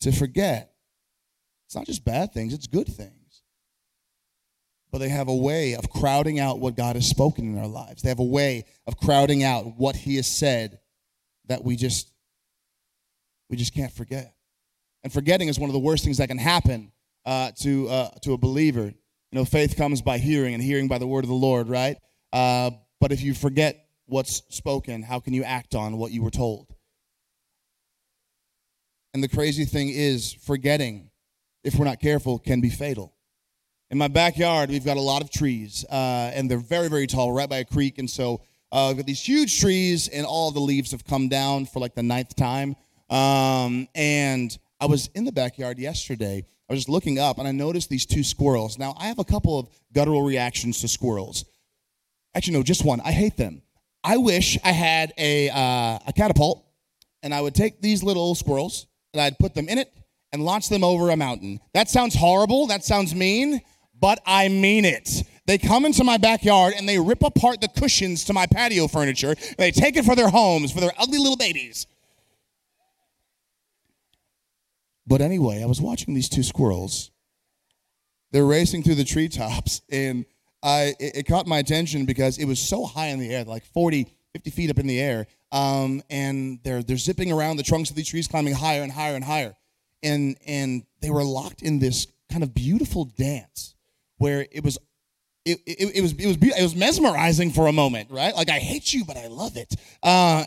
to 0.01 0.11
forget. 0.11 0.71
It's 1.67 1.75
not 1.75 1.85
just 1.85 2.05
bad 2.05 2.33
things, 2.33 2.53
it's 2.53 2.67
good 2.67 2.87
things. 2.87 3.11
But 4.91 4.99
they 4.99 5.09
have 5.09 5.27
a 5.27 5.35
way 5.35 5.73
of 5.73 5.89
crowding 5.89 6.39
out 6.39 6.59
what 6.59 6.77
God 6.77 6.95
has 6.95 7.07
spoken 7.07 7.45
in 7.45 7.59
our 7.59 7.67
lives. 7.67 8.01
They 8.01 8.09
have 8.09 8.19
a 8.19 8.23
way 8.23 8.65
of 8.87 8.97
crowding 8.97 9.43
out 9.43 9.77
what 9.77 9.95
He 9.95 10.15
has 10.15 10.27
said 10.27 10.79
that 11.47 11.63
we 11.63 11.75
just 11.75 12.11
we 13.49 13.57
just 13.57 13.73
can't 13.73 13.91
forget. 13.91 14.33
And 15.03 15.11
forgetting 15.11 15.49
is 15.49 15.59
one 15.59 15.69
of 15.69 15.73
the 15.73 15.79
worst 15.79 16.03
things 16.03 16.17
that 16.17 16.29
can 16.29 16.37
happen 16.37 16.91
uh, 17.25 17.51
to 17.61 17.89
uh, 17.89 18.09
to 18.21 18.33
a 18.33 18.37
believer. 18.37 18.85
You 18.85 19.39
know, 19.39 19.45
faith 19.45 19.75
comes 19.75 20.01
by 20.01 20.17
hearing, 20.17 20.53
and 20.53 20.63
hearing 20.63 20.87
by 20.87 20.97
the 20.97 21.07
word 21.07 21.25
of 21.25 21.29
the 21.29 21.35
Lord, 21.35 21.67
right? 21.67 21.97
Uh, 22.31 22.71
but 23.01 23.11
if 23.11 23.21
you 23.21 23.33
forget 23.33 23.84
what's 24.05 24.43
spoken, 24.49 25.03
how 25.03 25.19
can 25.19 25.33
you 25.33 25.43
act 25.43 25.75
on 25.75 25.97
what 25.97 26.11
you 26.11 26.21
were 26.21 26.31
told? 26.31 26.67
And 29.13 29.23
the 29.23 29.29
crazy 29.29 29.65
thing 29.65 29.89
is, 29.89 30.33
forgetting, 30.33 31.09
if 31.63 31.75
we're 31.75 31.85
not 31.85 31.99
careful, 31.99 32.37
can 32.37 32.61
be 32.61 32.69
fatal. 32.69 33.13
In 33.89 33.97
my 33.97 34.07
backyard, 34.07 34.69
we've 34.69 34.83
got 34.83 34.97
a 34.97 35.01
lot 35.01 35.21
of 35.21 35.31
trees, 35.31 35.85
uh, 35.89 36.31
and 36.33 36.49
they're 36.49 36.57
very, 36.57 36.89
very 36.89 37.07
tall, 37.07 37.31
right 37.31 37.49
by 37.49 37.57
a 37.57 37.65
creek. 37.65 37.97
And 37.97 38.09
so 38.09 38.41
uh, 38.71 38.87
we've 38.89 38.97
got 38.97 39.05
these 39.05 39.21
huge 39.21 39.59
trees, 39.59 40.07
and 40.07 40.25
all 40.25 40.51
the 40.51 40.59
leaves 40.59 40.91
have 40.91 41.05
come 41.05 41.29
down 41.29 41.65
for 41.65 41.79
like 41.79 41.95
the 41.95 42.03
ninth 42.03 42.35
time. 42.35 42.75
Um, 43.09 43.87
and 43.95 44.57
I 44.81 44.87
was 44.87 45.09
in 45.15 45.23
the 45.23 45.31
backyard 45.31 45.79
yesterday. 45.79 46.45
I 46.69 46.73
was 46.73 46.79
just 46.79 46.89
looking 46.89 47.19
up, 47.19 47.37
and 47.37 47.47
I 47.47 47.51
noticed 47.51 47.89
these 47.89 48.05
two 48.05 48.23
squirrels. 48.23 48.77
Now, 48.77 48.95
I 48.97 49.07
have 49.07 49.19
a 49.19 49.23
couple 49.23 49.57
of 49.59 49.69
guttural 49.93 50.23
reactions 50.23 50.81
to 50.81 50.87
squirrels. 50.87 51.45
Actually, 52.33 52.57
no, 52.57 52.63
just 52.63 52.83
one. 52.83 52.99
I 53.01 53.11
hate 53.11 53.37
them. 53.37 53.61
I 54.05 54.17
wish 54.17 54.59
I 54.63 54.71
had 54.71 55.13
a, 55.17 55.49
uh, 55.49 55.97
a 56.05 56.13
catapult 56.15 56.63
and 57.23 57.33
I 57.33 57.41
would 57.41 57.55
take 57.55 57.81
these 57.81 58.03
little 58.03 58.35
squirrels 58.35 58.85
and 59.13 59.21
I'd 59.21 59.39
put 59.39 59.55
them 59.55 59.67
in 59.67 59.79
it 59.79 59.91
and 60.31 60.45
launch 60.45 60.69
them 60.69 60.83
over 60.83 61.09
a 61.09 61.17
mountain. 61.17 61.59
That 61.73 61.89
sounds 61.89 62.13
horrible. 62.13 62.67
That 62.67 62.83
sounds 62.83 63.15
mean, 63.15 63.61
but 63.99 64.21
I 64.23 64.47
mean 64.47 64.85
it. 64.85 65.23
They 65.47 65.57
come 65.57 65.85
into 65.85 66.03
my 66.03 66.17
backyard 66.17 66.75
and 66.77 66.87
they 66.87 66.99
rip 66.99 67.23
apart 67.23 67.61
the 67.61 67.67
cushions 67.67 68.23
to 68.25 68.33
my 68.33 68.45
patio 68.45 68.87
furniture. 68.87 69.35
They 69.57 69.71
take 69.71 69.97
it 69.97 70.05
for 70.05 70.15
their 70.15 70.29
homes, 70.29 70.71
for 70.71 70.81
their 70.81 70.93
ugly 70.99 71.17
little 71.17 71.37
babies. 71.37 71.87
But 75.07 75.21
anyway, 75.21 75.63
I 75.63 75.65
was 75.65 75.81
watching 75.81 76.13
these 76.13 76.29
two 76.29 76.43
squirrels. 76.43 77.09
They're 78.31 78.45
racing 78.45 78.83
through 78.83 78.95
the 78.95 79.03
treetops 79.03 79.81
and 79.89 80.25
I, 80.65 80.95
it, 80.99 81.17
it, 81.17 81.27
caught 81.27 81.45
my 81.45 81.59
attention 81.59 82.05
because 82.05 82.39
it 82.39 82.45
was 82.45 82.59
so 82.59 82.85
high 82.85 83.07
in 83.07 83.19
the 83.19 83.31
air, 83.33 83.43
like 83.43 83.63
40, 83.65 84.07
50 84.33 84.49
feet 84.49 84.71
up 84.71 84.79
in 84.79 84.87
the 84.87 84.99
air. 84.99 85.27
Um, 85.51 86.01
and 86.09 86.59
they're, 86.63 86.81
they're 86.81 86.97
zipping 86.97 87.31
around 87.31 87.57
the 87.57 87.63
trunks 87.63 87.91
of 87.91 87.95
these 87.95 88.09
trees, 88.09 88.27
climbing 88.27 88.55
higher 88.55 88.81
and 88.81 88.91
higher 88.91 89.13
and 89.13 89.23
higher. 89.23 89.55
And, 90.01 90.35
and 90.47 90.83
they 91.01 91.11
were 91.11 91.23
locked 91.23 91.61
in 91.61 91.77
this 91.77 92.07
kind 92.31 92.41
of 92.41 92.55
beautiful 92.55 93.05
dance 93.05 93.75
where 94.17 94.47
it 94.51 94.63
was 94.63 94.79
it, 95.45 95.59
it, 95.67 95.97
it, 95.97 96.01
was 96.01 96.13
it 96.13 96.25
was 96.25 96.37
it 96.37 96.63
was 96.63 96.75
mesmerizing 96.75 97.51
for 97.51 97.67
a 97.67 97.71
moment, 97.71 98.09
right? 98.09 98.35
Like 98.35 98.49
I 98.49 98.57
hate 98.57 98.91
you, 98.91 99.05
but 99.05 99.15
I 99.15 99.27
love 99.27 99.57
it. 99.57 99.75
Uh, 100.01 100.45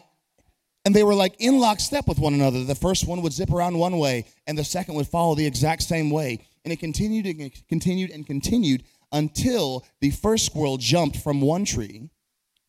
and 0.84 0.94
they 0.94 1.04
were 1.04 1.14
like 1.14 1.37
in 1.38 1.60
lockstep 1.60 2.08
with 2.08 2.18
one 2.18 2.34
another. 2.34 2.64
The 2.64 2.75
first 2.75 3.06
one 3.06 3.22
would 3.22 3.32
zip 3.32 3.52
around 3.52 3.78
one 3.78 3.98
way, 3.98 4.25
and 4.48 4.58
the 4.58 4.64
second 4.64 4.96
would 4.96 5.06
follow 5.06 5.37
the 5.37 5.46
exact 5.46 5.82
same 5.82 6.10
way. 6.10 6.40
And 6.64 6.72
it 6.72 6.80
continued 6.80 7.26
and 7.26 7.52
continued 7.68 8.10
and 8.10 8.26
continued 8.26 8.82
until 9.12 9.85
the 10.00 10.11
first 10.11 10.47
squirrel 10.47 10.77
jumped 10.77 11.17
from 11.17 11.41
one 11.41 11.65
tree 11.65 12.11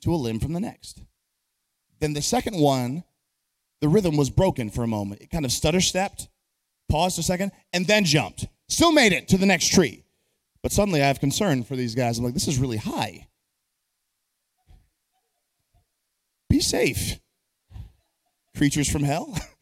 to 0.01 0.13
a 0.13 0.15
limb 0.15 0.39
from 0.39 0.53
the 0.53 0.59
next. 0.59 1.01
Then 1.99 2.13
the 2.13 2.21
second 2.21 2.57
one, 2.57 3.03
the 3.81 3.89
rhythm 3.89 4.15
was 4.17 4.29
broken 4.29 4.69
for 4.69 4.83
a 4.83 4.87
moment. 4.87 5.21
It 5.21 5.29
kind 5.29 5.45
of 5.45 5.51
stutter 5.51 5.81
stepped, 5.81 6.29
paused 6.87 7.19
a 7.19 7.23
second, 7.23 7.51
and 7.73 7.85
then 7.87 8.05
jumped. 8.05 8.47
Still 8.67 8.91
made 8.91 9.11
it 9.11 9.27
to 9.29 9.37
the 9.37 9.45
next 9.45 9.73
tree. 9.73 10.03
But 10.61 10.71
suddenly 10.71 11.01
I 11.01 11.07
have 11.07 11.19
concern 11.19 11.63
for 11.63 11.75
these 11.75 11.95
guys. 11.95 12.17
I'm 12.17 12.25
like, 12.25 12.33
this 12.33 12.47
is 12.47 12.57
really 12.57 12.77
high. 12.77 13.27
Be 16.49 16.59
safe, 16.59 17.19
creatures 18.57 18.89
from 18.89 19.03
hell. 19.03 19.37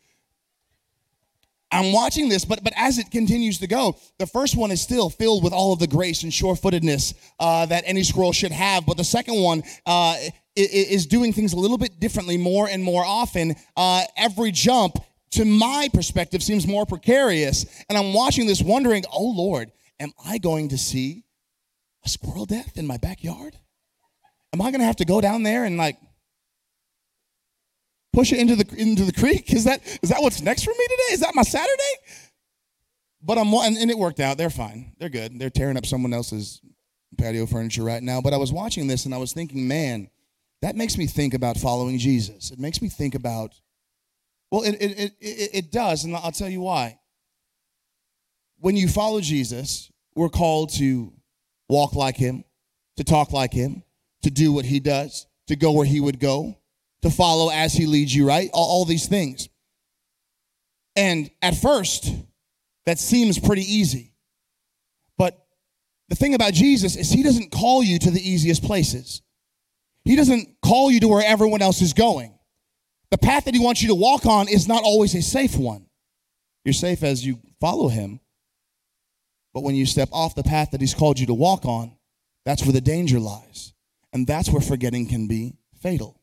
I'm 1.77 1.93
watching 1.93 2.27
this, 2.27 2.43
but 2.43 2.63
but 2.63 2.73
as 2.75 2.97
it 2.97 3.11
continues 3.11 3.59
to 3.59 3.67
go, 3.67 3.97
the 4.17 4.25
first 4.25 4.57
one 4.57 4.71
is 4.71 4.81
still 4.81 5.11
filled 5.11 5.43
with 5.43 5.53
all 5.53 5.73
of 5.73 5.79
the 5.79 5.85
grace 5.85 6.23
and 6.23 6.33
sure-footedness 6.33 7.13
uh, 7.39 7.67
that 7.67 7.83
any 7.85 8.03
scroll 8.03 8.33
should 8.33 8.51
have. 8.51 8.85
But 8.87 8.97
the 8.97 9.03
second 9.03 9.39
one 9.39 9.61
uh, 9.85 10.15
is 10.55 11.05
doing 11.05 11.33
things 11.33 11.53
a 11.53 11.55
little 11.55 11.77
bit 11.77 11.99
differently, 11.99 12.35
more 12.35 12.67
and 12.67 12.83
more 12.83 13.05
often. 13.05 13.55
Uh, 13.75 14.03
every 14.17 14.51
jump, 14.51 14.97
to 15.31 15.45
my 15.45 15.87
perspective, 15.93 16.41
seems 16.41 16.65
more 16.65 16.87
precarious, 16.87 17.65
and 17.89 17.97
I'm 17.97 18.11
watching 18.11 18.47
this, 18.47 18.59
wondering, 18.59 19.03
"Oh 19.13 19.31
Lord, 19.35 19.71
am 19.99 20.13
I 20.25 20.39
going 20.39 20.69
to 20.69 20.79
see 20.79 21.25
a 22.03 22.09
squirrel 22.09 22.45
death 22.45 22.77
in 22.77 22.87
my 22.87 22.97
backyard? 22.97 23.55
Am 24.51 24.61
I 24.61 24.71
going 24.71 24.79
to 24.79 24.87
have 24.87 24.95
to 24.95 25.05
go 25.05 25.21
down 25.21 25.43
there 25.43 25.63
and 25.63 25.77
like?" 25.77 25.97
Push 28.13 28.31
it 28.31 28.39
into 28.39 28.55
the 28.55 28.65
into 28.77 29.05
the 29.05 29.13
creek? 29.13 29.53
Is 29.53 29.63
that 29.65 29.81
is 30.01 30.09
that 30.09 30.21
what's 30.21 30.41
next 30.41 30.63
for 30.63 30.71
me 30.71 30.87
today? 30.87 31.13
Is 31.13 31.19
that 31.21 31.35
my 31.35 31.43
Saturday? 31.43 31.93
But 33.21 33.37
I'm 33.37 33.53
and, 33.53 33.77
and 33.77 33.91
it 33.91 33.97
worked 33.97 34.19
out. 34.19 34.37
They're 34.37 34.49
fine. 34.49 34.93
They're 34.99 35.09
good. 35.09 35.39
They're 35.39 35.49
tearing 35.49 35.77
up 35.77 35.85
someone 35.85 36.13
else's 36.13 36.61
patio 37.17 37.45
furniture 37.45 37.83
right 37.83 38.03
now. 38.03 38.21
But 38.21 38.33
I 38.33 38.37
was 38.37 38.51
watching 38.51 38.87
this 38.87 39.05
and 39.05 39.13
I 39.13 39.17
was 39.17 39.33
thinking, 39.33 39.67
man, 39.67 40.09
that 40.61 40.75
makes 40.75 40.97
me 40.97 41.07
think 41.07 41.33
about 41.33 41.57
following 41.57 41.97
Jesus. 41.97 42.51
It 42.51 42.59
makes 42.59 42.81
me 42.81 42.89
think 42.89 43.15
about, 43.15 43.53
well, 44.51 44.63
it 44.63 44.75
it 44.81 44.99
it, 44.99 45.13
it, 45.19 45.49
it 45.53 45.71
does, 45.71 46.03
and 46.03 46.15
I'll 46.15 46.31
tell 46.31 46.49
you 46.49 46.61
why. 46.61 46.99
When 48.59 48.75
you 48.75 48.87
follow 48.87 49.21
Jesus, 49.21 49.91
we're 50.15 50.29
called 50.29 50.71
to 50.75 51.13
walk 51.69 51.93
like 51.93 52.17
him, 52.17 52.43
to 52.97 53.03
talk 53.03 53.31
like 53.31 53.53
him, 53.53 53.83
to 54.23 54.31
do 54.31 54.51
what 54.51 54.65
he 54.65 54.79
does, 54.79 55.27
to 55.47 55.55
go 55.55 55.71
where 55.71 55.85
he 55.85 55.99
would 55.99 56.19
go 56.19 56.57
to 57.01 57.09
follow 57.09 57.49
as 57.49 57.73
he 57.73 57.85
leads 57.85 58.15
you, 58.15 58.27
right? 58.27 58.49
All, 58.53 58.65
all 58.65 58.85
these 58.85 59.07
things. 59.07 59.49
And 60.95 61.29
at 61.41 61.55
first, 61.55 62.11
that 62.85 62.99
seems 62.99 63.37
pretty 63.37 63.61
easy. 63.61 64.13
But 65.17 65.37
the 66.09 66.15
thing 66.15 66.33
about 66.33 66.53
Jesus 66.53 66.95
is 66.95 67.11
he 67.11 67.23
doesn't 67.23 67.51
call 67.51 67.83
you 67.83 67.99
to 67.99 68.11
the 68.11 68.21
easiest 68.21 68.63
places. 68.63 69.21
He 70.05 70.15
doesn't 70.15 70.55
call 70.61 70.89
you 70.89 70.99
to 71.01 71.07
where 71.07 71.23
everyone 71.25 71.61
else 71.61 71.81
is 71.81 71.93
going. 71.93 72.33
The 73.11 73.17
path 73.17 73.45
that 73.45 73.53
he 73.53 73.63
wants 73.63 73.81
you 73.81 73.89
to 73.89 73.95
walk 73.95 74.25
on 74.25 74.47
is 74.47 74.67
not 74.67 74.83
always 74.83 75.13
a 75.15 75.21
safe 75.21 75.55
one. 75.55 75.85
You're 76.65 76.73
safe 76.73 77.03
as 77.03 77.25
you 77.25 77.39
follow 77.61 77.87
him. 77.87 78.19
But 79.53 79.63
when 79.63 79.75
you 79.75 79.85
step 79.85 80.09
off 80.11 80.35
the 80.35 80.43
path 80.43 80.71
that 80.71 80.81
he's 80.81 80.93
called 80.93 81.19
you 81.19 81.27
to 81.27 81.33
walk 81.33 81.65
on, 81.65 81.95
that's 82.45 82.63
where 82.63 82.73
the 82.73 82.81
danger 82.81 83.19
lies. 83.19 83.73
And 84.13 84.25
that's 84.25 84.49
where 84.49 84.61
forgetting 84.61 85.07
can 85.07 85.27
be 85.27 85.57
fatal 85.81 86.17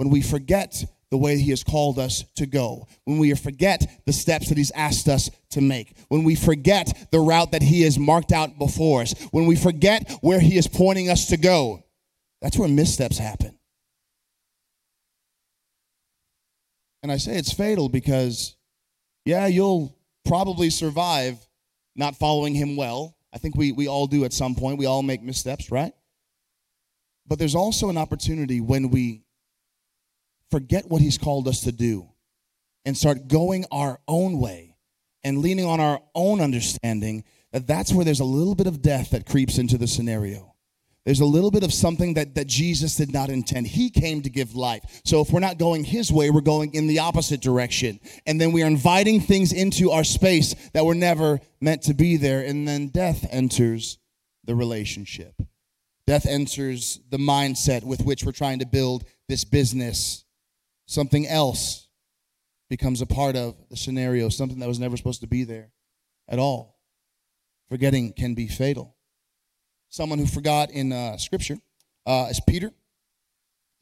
when 0.00 0.08
we 0.08 0.22
forget 0.22 0.82
the 1.10 1.18
way 1.18 1.36
he 1.36 1.50
has 1.50 1.62
called 1.62 1.98
us 1.98 2.24
to 2.34 2.46
go, 2.46 2.86
when 3.04 3.18
we 3.18 3.34
forget 3.34 3.86
the 4.06 4.14
steps 4.14 4.48
that 4.48 4.56
he's 4.56 4.70
asked 4.70 5.08
us 5.08 5.28
to 5.50 5.60
make, 5.60 5.94
when 6.08 6.24
we 6.24 6.34
forget 6.34 7.06
the 7.10 7.20
route 7.20 7.52
that 7.52 7.60
he 7.60 7.82
has 7.82 7.98
marked 7.98 8.32
out 8.32 8.58
before 8.58 9.02
us, 9.02 9.12
when 9.30 9.44
we 9.44 9.56
forget 9.56 10.10
where 10.22 10.40
he 10.40 10.56
is 10.56 10.66
pointing 10.66 11.10
us 11.10 11.26
to 11.26 11.36
go, 11.36 11.84
that's 12.40 12.56
where 12.56 12.66
missteps 12.66 13.18
happen. 13.18 13.58
And 17.02 17.12
I 17.12 17.18
say 17.18 17.36
it's 17.36 17.52
fatal 17.52 17.90
because, 17.90 18.56
yeah, 19.26 19.48
you'll 19.48 19.94
probably 20.24 20.70
survive 20.70 21.36
not 21.94 22.16
following 22.16 22.54
him 22.54 22.74
well. 22.74 23.18
I 23.34 23.36
think 23.36 23.54
we, 23.54 23.72
we 23.72 23.86
all 23.86 24.06
do 24.06 24.24
at 24.24 24.32
some 24.32 24.54
point. 24.54 24.78
We 24.78 24.86
all 24.86 25.02
make 25.02 25.22
missteps, 25.22 25.70
right? 25.70 25.92
But 27.26 27.38
there's 27.38 27.54
also 27.54 27.90
an 27.90 27.98
opportunity 27.98 28.62
when 28.62 28.88
we 28.88 29.24
forget 30.50 30.88
what 30.88 31.02
He's 31.02 31.18
called 31.18 31.48
us 31.48 31.60
to 31.60 31.72
do 31.72 32.08
and 32.84 32.96
start 32.96 33.28
going 33.28 33.64
our 33.70 34.00
own 34.08 34.38
way 34.38 34.76
and 35.22 35.38
leaning 35.38 35.66
on 35.66 35.80
our 35.80 36.00
own 36.14 36.40
understanding, 36.40 37.24
that 37.52 37.66
that's 37.66 37.92
where 37.92 38.04
there's 38.04 38.20
a 38.20 38.24
little 38.24 38.54
bit 38.54 38.66
of 38.66 38.82
death 38.82 39.10
that 39.10 39.26
creeps 39.26 39.58
into 39.58 39.76
the 39.76 39.86
scenario. 39.86 40.54
There's 41.04 41.20
a 41.20 41.26
little 41.26 41.50
bit 41.50 41.64
of 41.64 41.72
something 41.72 42.14
that, 42.14 42.34
that 42.34 42.46
Jesus 42.46 42.94
did 42.94 43.12
not 43.12 43.30
intend. 43.30 43.66
He 43.66 43.88
came 43.88 44.22
to 44.22 44.30
give 44.30 44.54
life. 44.54 45.00
So 45.04 45.20
if 45.22 45.30
we're 45.30 45.40
not 45.40 45.58
going 45.58 45.84
his 45.84 46.12
way, 46.12 46.30
we're 46.30 46.42
going 46.42 46.74
in 46.74 46.86
the 46.86 46.98
opposite 46.98 47.40
direction. 47.40 48.00
And 48.26 48.40
then 48.40 48.52
we 48.52 48.62
are 48.62 48.66
inviting 48.66 49.20
things 49.20 49.52
into 49.52 49.90
our 49.90 50.04
space 50.04 50.54
that 50.72 50.84
were 50.84 50.94
never 50.94 51.40
meant 51.60 51.82
to 51.82 51.94
be 51.94 52.16
there. 52.16 52.42
And 52.42 52.68
then 52.68 52.88
death 52.88 53.26
enters 53.30 53.98
the 54.44 54.54
relationship. 54.54 55.40
Death 56.06 56.26
enters 56.26 57.00
the 57.08 57.18
mindset 57.18 57.82
with 57.82 58.02
which 58.02 58.24
we're 58.24 58.32
trying 58.32 58.58
to 58.58 58.66
build 58.66 59.04
this 59.28 59.44
business 59.44 60.24
something 60.90 61.24
else 61.28 61.86
becomes 62.68 63.00
a 63.00 63.06
part 63.06 63.36
of 63.36 63.54
the 63.68 63.76
scenario, 63.76 64.28
something 64.28 64.58
that 64.58 64.66
was 64.66 64.80
never 64.80 64.96
supposed 64.96 65.20
to 65.20 65.28
be 65.28 65.44
there 65.44 65.70
at 66.28 66.40
all. 66.40 66.80
Forgetting 67.68 68.12
can 68.12 68.34
be 68.34 68.48
fatal. 68.48 68.96
Someone 69.88 70.18
who 70.18 70.26
forgot 70.26 70.72
in 70.72 70.92
uh, 70.92 71.16
Scripture 71.16 71.58
uh, 72.06 72.26
is 72.28 72.40
Peter. 72.40 72.72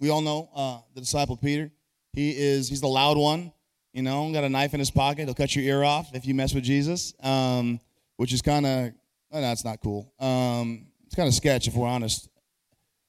We 0.00 0.10
all 0.10 0.20
know 0.20 0.50
uh, 0.54 0.78
the 0.94 1.00
disciple 1.00 1.38
Peter. 1.38 1.70
He 2.12 2.30
is 2.36 2.68
he's 2.68 2.82
the 2.82 2.88
loud 2.88 3.16
one. 3.16 3.52
You 3.94 4.02
know, 4.02 4.30
got 4.30 4.44
a 4.44 4.48
knife 4.50 4.74
in 4.74 4.80
his 4.80 4.90
pocket. 4.90 5.24
He'll 5.24 5.34
cut 5.34 5.56
your 5.56 5.64
ear 5.64 5.82
off 5.82 6.14
if 6.14 6.26
you 6.26 6.34
mess 6.34 6.52
with 6.52 6.62
Jesus, 6.62 7.14
um, 7.22 7.80
which 8.16 8.34
is 8.34 8.42
kind 8.42 8.66
of 8.66 8.92
no, 9.32 9.52
it's 9.52 9.64
not 9.64 9.80
cool. 9.82 10.12
Um, 10.20 10.88
it's 11.06 11.14
kind 11.14 11.26
of 11.26 11.32
sketch 11.32 11.68
if 11.68 11.74
we're 11.74 11.88
honest. 11.88 12.28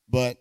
But 0.09 0.37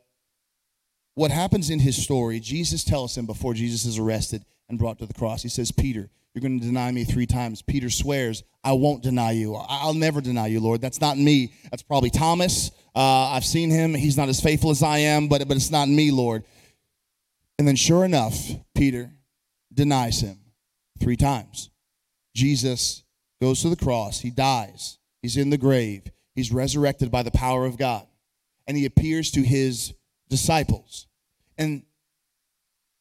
what 1.18 1.32
happens 1.32 1.68
in 1.68 1.80
his 1.80 2.00
story, 2.00 2.38
Jesus 2.38 2.84
tells 2.84 3.18
him 3.18 3.26
before 3.26 3.52
Jesus 3.52 3.84
is 3.84 3.98
arrested 3.98 4.44
and 4.68 4.78
brought 4.78 5.00
to 5.00 5.06
the 5.06 5.14
cross, 5.14 5.42
he 5.42 5.48
says, 5.48 5.72
Peter, 5.72 6.08
you're 6.32 6.40
going 6.40 6.60
to 6.60 6.64
deny 6.64 6.92
me 6.92 7.02
three 7.02 7.26
times. 7.26 7.60
Peter 7.60 7.90
swears, 7.90 8.44
I 8.62 8.74
won't 8.74 9.02
deny 9.02 9.32
you. 9.32 9.56
I'll 9.56 9.94
never 9.94 10.20
deny 10.20 10.46
you, 10.46 10.60
Lord. 10.60 10.80
That's 10.80 11.00
not 11.00 11.18
me. 11.18 11.52
That's 11.72 11.82
probably 11.82 12.10
Thomas. 12.10 12.70
Uh, 12.94 13.30
I've 13.32 13.44
seen 13.44 13.68
him. 13.68 13.94
He's 13.94 14.16
not 14.16 14.28
as 14.28 14.40
faithful 14.40 14.70
as 14.70 14.80
I 14.80 14.98
am, 14.98 15.26
but, 15.26 15.48
but 15.48 15.56
it's 15.56 15.72
not 15.72 15.88
me, 15.88 16.12
Lord. 16.12 16.44
And 17.58 17.66
then, 17.66 17.74
sure 17.74 18.04
enough, 18.04 18.38
Peter 18.76 19.10
denies 19.74 20.20
him 20.20 20.38
three 21.00 21.16
times. 21.16 21.70
Jesus 22.36 23.02
goes 23.40 23.60
to 23.62 23.70
the 23.70 23.76
cross. 23.76 24.20
He 24.20 24.30
dies. 24.30 24.98
He's 25.20 25.36
in 25.36 25.50
the 25.50 25.58
grave. 25.58 26.04
He's 26.36 26.52
resurrected 26.52 27.10
by 27.10 27.24
the 27.24 27.32
power 27.32 27.66
of 27.66 27.76
God. 27.76 28.06
And 28.68 28.76
he 28.76 28.84
appears 28.84 29.32
to 29.32 29.42
his 29.42 29.94
disciples. 30.28 31.06
And 31.56 31.82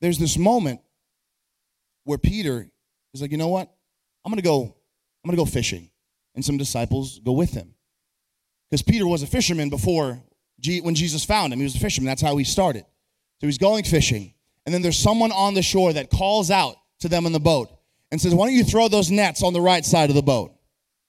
there's 0.02 0.18
this 0.18 0.38
moment 0.38 0.82
where 2.04 2.18
Peter 2.18 2.70
is 3.14 3.22
like, 3.22 3.32
you 3.32 3.38
know 3.38 3.50
what? 3.50 3.72
I'm 4.26 4.32
gonna 4.32 4.42
go, 4.42 4.64
I'm 4.64 5.30
gonna 5.30 5.38
go 5.38 5.46
fishing. 5.46 5.90
And 6.36 6.46
some 6.46 6.58
disciples 6.58 7.20
go 7.20 7.32
with 7.32 7.52
him. 7.52 7.74
Because 8.70 8.84
Peter 8.84 9.08
was 9.08 9.24
a 9.24 9.28
fisherman 9.28 9.70
before 9.70 10.22
when 10.82 10.96
Jesus 10.96 11.24
found 11.24 11.54
him. 11.54 11.60
He 11.60 11.64
was 11.64 11.76
a 11.76 11.80
fisherman. 11.80 12.08
That's 12.08 12.22
how 12.22 12.38
he 12.38 12.44
started. 12.44 12.86
So 13.40 13.48
he's 13.48 13.58
going 13.58 13.84
fishing. 13.84 14.34
And 14.66 14.74
then 14.74 14.82
there's 14.82 15.00
someone 15.00 15.32
on 15.32 15.54
the 15.54 15.62
shore 15.62 15.94
that 15.94 16.10
calls 16.10 16.52
out 16.52 16.76
to 17.00 17.10
them 17.10 17.26
in 17.26 17.32
the 17.32 17.40
boat 17.40 17.70
and 18.12 18.20
says, 18.20 18.36
Why 18.36 18.48
don't 18.48 18.56
you 18.56 18.64
throw 18.64 18.88
those 18.88 19.10
nets 19.10 19.44
on 19.44 19.54
the 19.54 19.62
right 19.62 19.86
side 19.86 20.10
of 20.10 20.16
the 20.16 20.22
boat? 20.22 20.54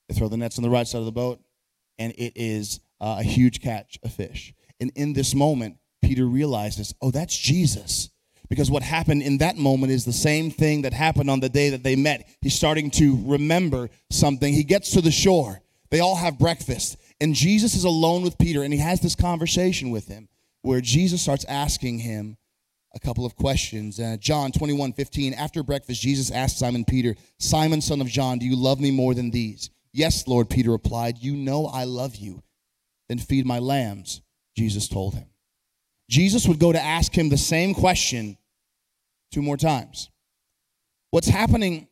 They 0.08 0.14
throw 0.14 0.28
the 0.28 0.36
nets 0.36 0.58
on 0.58 0.62
the 0.62 0.70
right 0.70 0.86
side 0.86 0.98
of 0.98 1.04
the 1.04 1.12
boat, 1.12 1.40
and 1.98 2.12
it 2.12 2.32
is 2.36 2.80
uh, 3.00 3.16
a 3.18 3.22
huge 3.22 3.60
catch 3.60 3.98
of 4.02 4.12
fish. 4.12 4.54
And 4.80 4.92
in 4.94 5.12
this 5.12 5.34
moment, 5.34 5.76
Peter 6.02 6.26
realizes, 6.26 6.94
oh, 7.00 7.10
that's 7.10 7.36
Jesus. 7.36 8.10
Because 8.48 8.70
what 8.70 8.82
happened 8.82 9.22
in 9.22 9.38
that 9.38 9.58
moment 9.58 9.92
is 9.92 10.04
the 10.04 10.12
same 10.12 10.50
thing 10.50 10.82
that 10.82 10.92
happened 10.92 11.28
on 11.28 11.40
the 11.40 11.48
day 11.48 11.70
that 11.70 11.82
they 11.82 11.96
met. 11.96 12.28
He's 12.40 12.54
starting 12.54 12.90
to 12.92 13.18
remember 13.26 13.90
something. 14.10 14.52
He 14.52 14.64
gets 14.64 14.90
to 14.92 15.00
the 15.00 15.10
shore. 15.10 15.60
They 15.90 16.00
all 16.00 16.16
have 16.16 16.38
breakfast. 16.38 16.96
And 17.20 17.34
Jesus 17.34 17.74
is 17.74 17.84
alone 17.84 18.22
with 18.22 18.38
Peter, 18.38 18.62
and 18.62 18.72
he 18.72 18.78
has 18.78 19.00
this 19.00 19.14
conversation 19.14 19.90
with 19.90 20.08
him 20.08 20.28
where 20.62 20.80
Jesus 20.80 21.22
starts 21.22 21.44
asking 21.46 21.98
him 21.98 22.36
a 22.94 23.00
couple 23.00 23.26
of 23.26 23.36
questions. 23.36 24.00
Uh, 24.00 24.16
John 24.18 24.52
21 24.52 24.92
15. 24.92 25.34
After 25.34 25.62
breakfast, 25.62 26.00
Jesus 26.00 26.30
asked 26.30 26.58
Simon 26.58 26.84
Peter, 26.84 27.16
Simon, 27.38 27.80
son 27.80 28.00
of 28.00 28.06
John, 28.06 28.38
do 28.38 28.46
you 28.46 28.56
love 28.56 28.80
me 28.80 28.90
more 28.90 29.14
than 29.14 29.30
these? 29.30 29.70
Yes, 29.92 30.26
Lord, 30.26 30.48
Peter 30.48 30.70
replied. 30.70 31.18
You 31.18 31.36
know 31.36 31.66
I 31.66 31.84
love 31.84 32.16
you. 32.16 32.42
Then 33.08 33.18
feed 33.18 33.46
my 33.46 33.58
lambs, 33.58 34.20
Jesus 34.56 34.88
told 34.88 35.14
him. 35.14 35.26
Jesus 36.08 36.46
would 36.48 36.58
go 36.58 36.72
to 36.72 36.80
ask 36.80 37.16
him 37.16 37.28
the 37.28 37.36
same 37.36 37.74
question 37.74 38.36
two 39.30 39.42
more 39.42 39.56
times. 39.56 40.10
What's 41.10 41.28
happening 41.28 41.88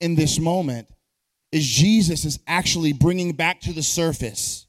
in 0.00 0.14
this 0.14 0.38
moment 0.38 0.88
is 1.52 1.66
Jesus 1.66 2.24
is 2.24 2.38
actually 2.46 2.92
bringing 2.92 3.32
back 3.32 3.60
to 3.62 3.72
the 3.72 3.82
surface 3.82 4.66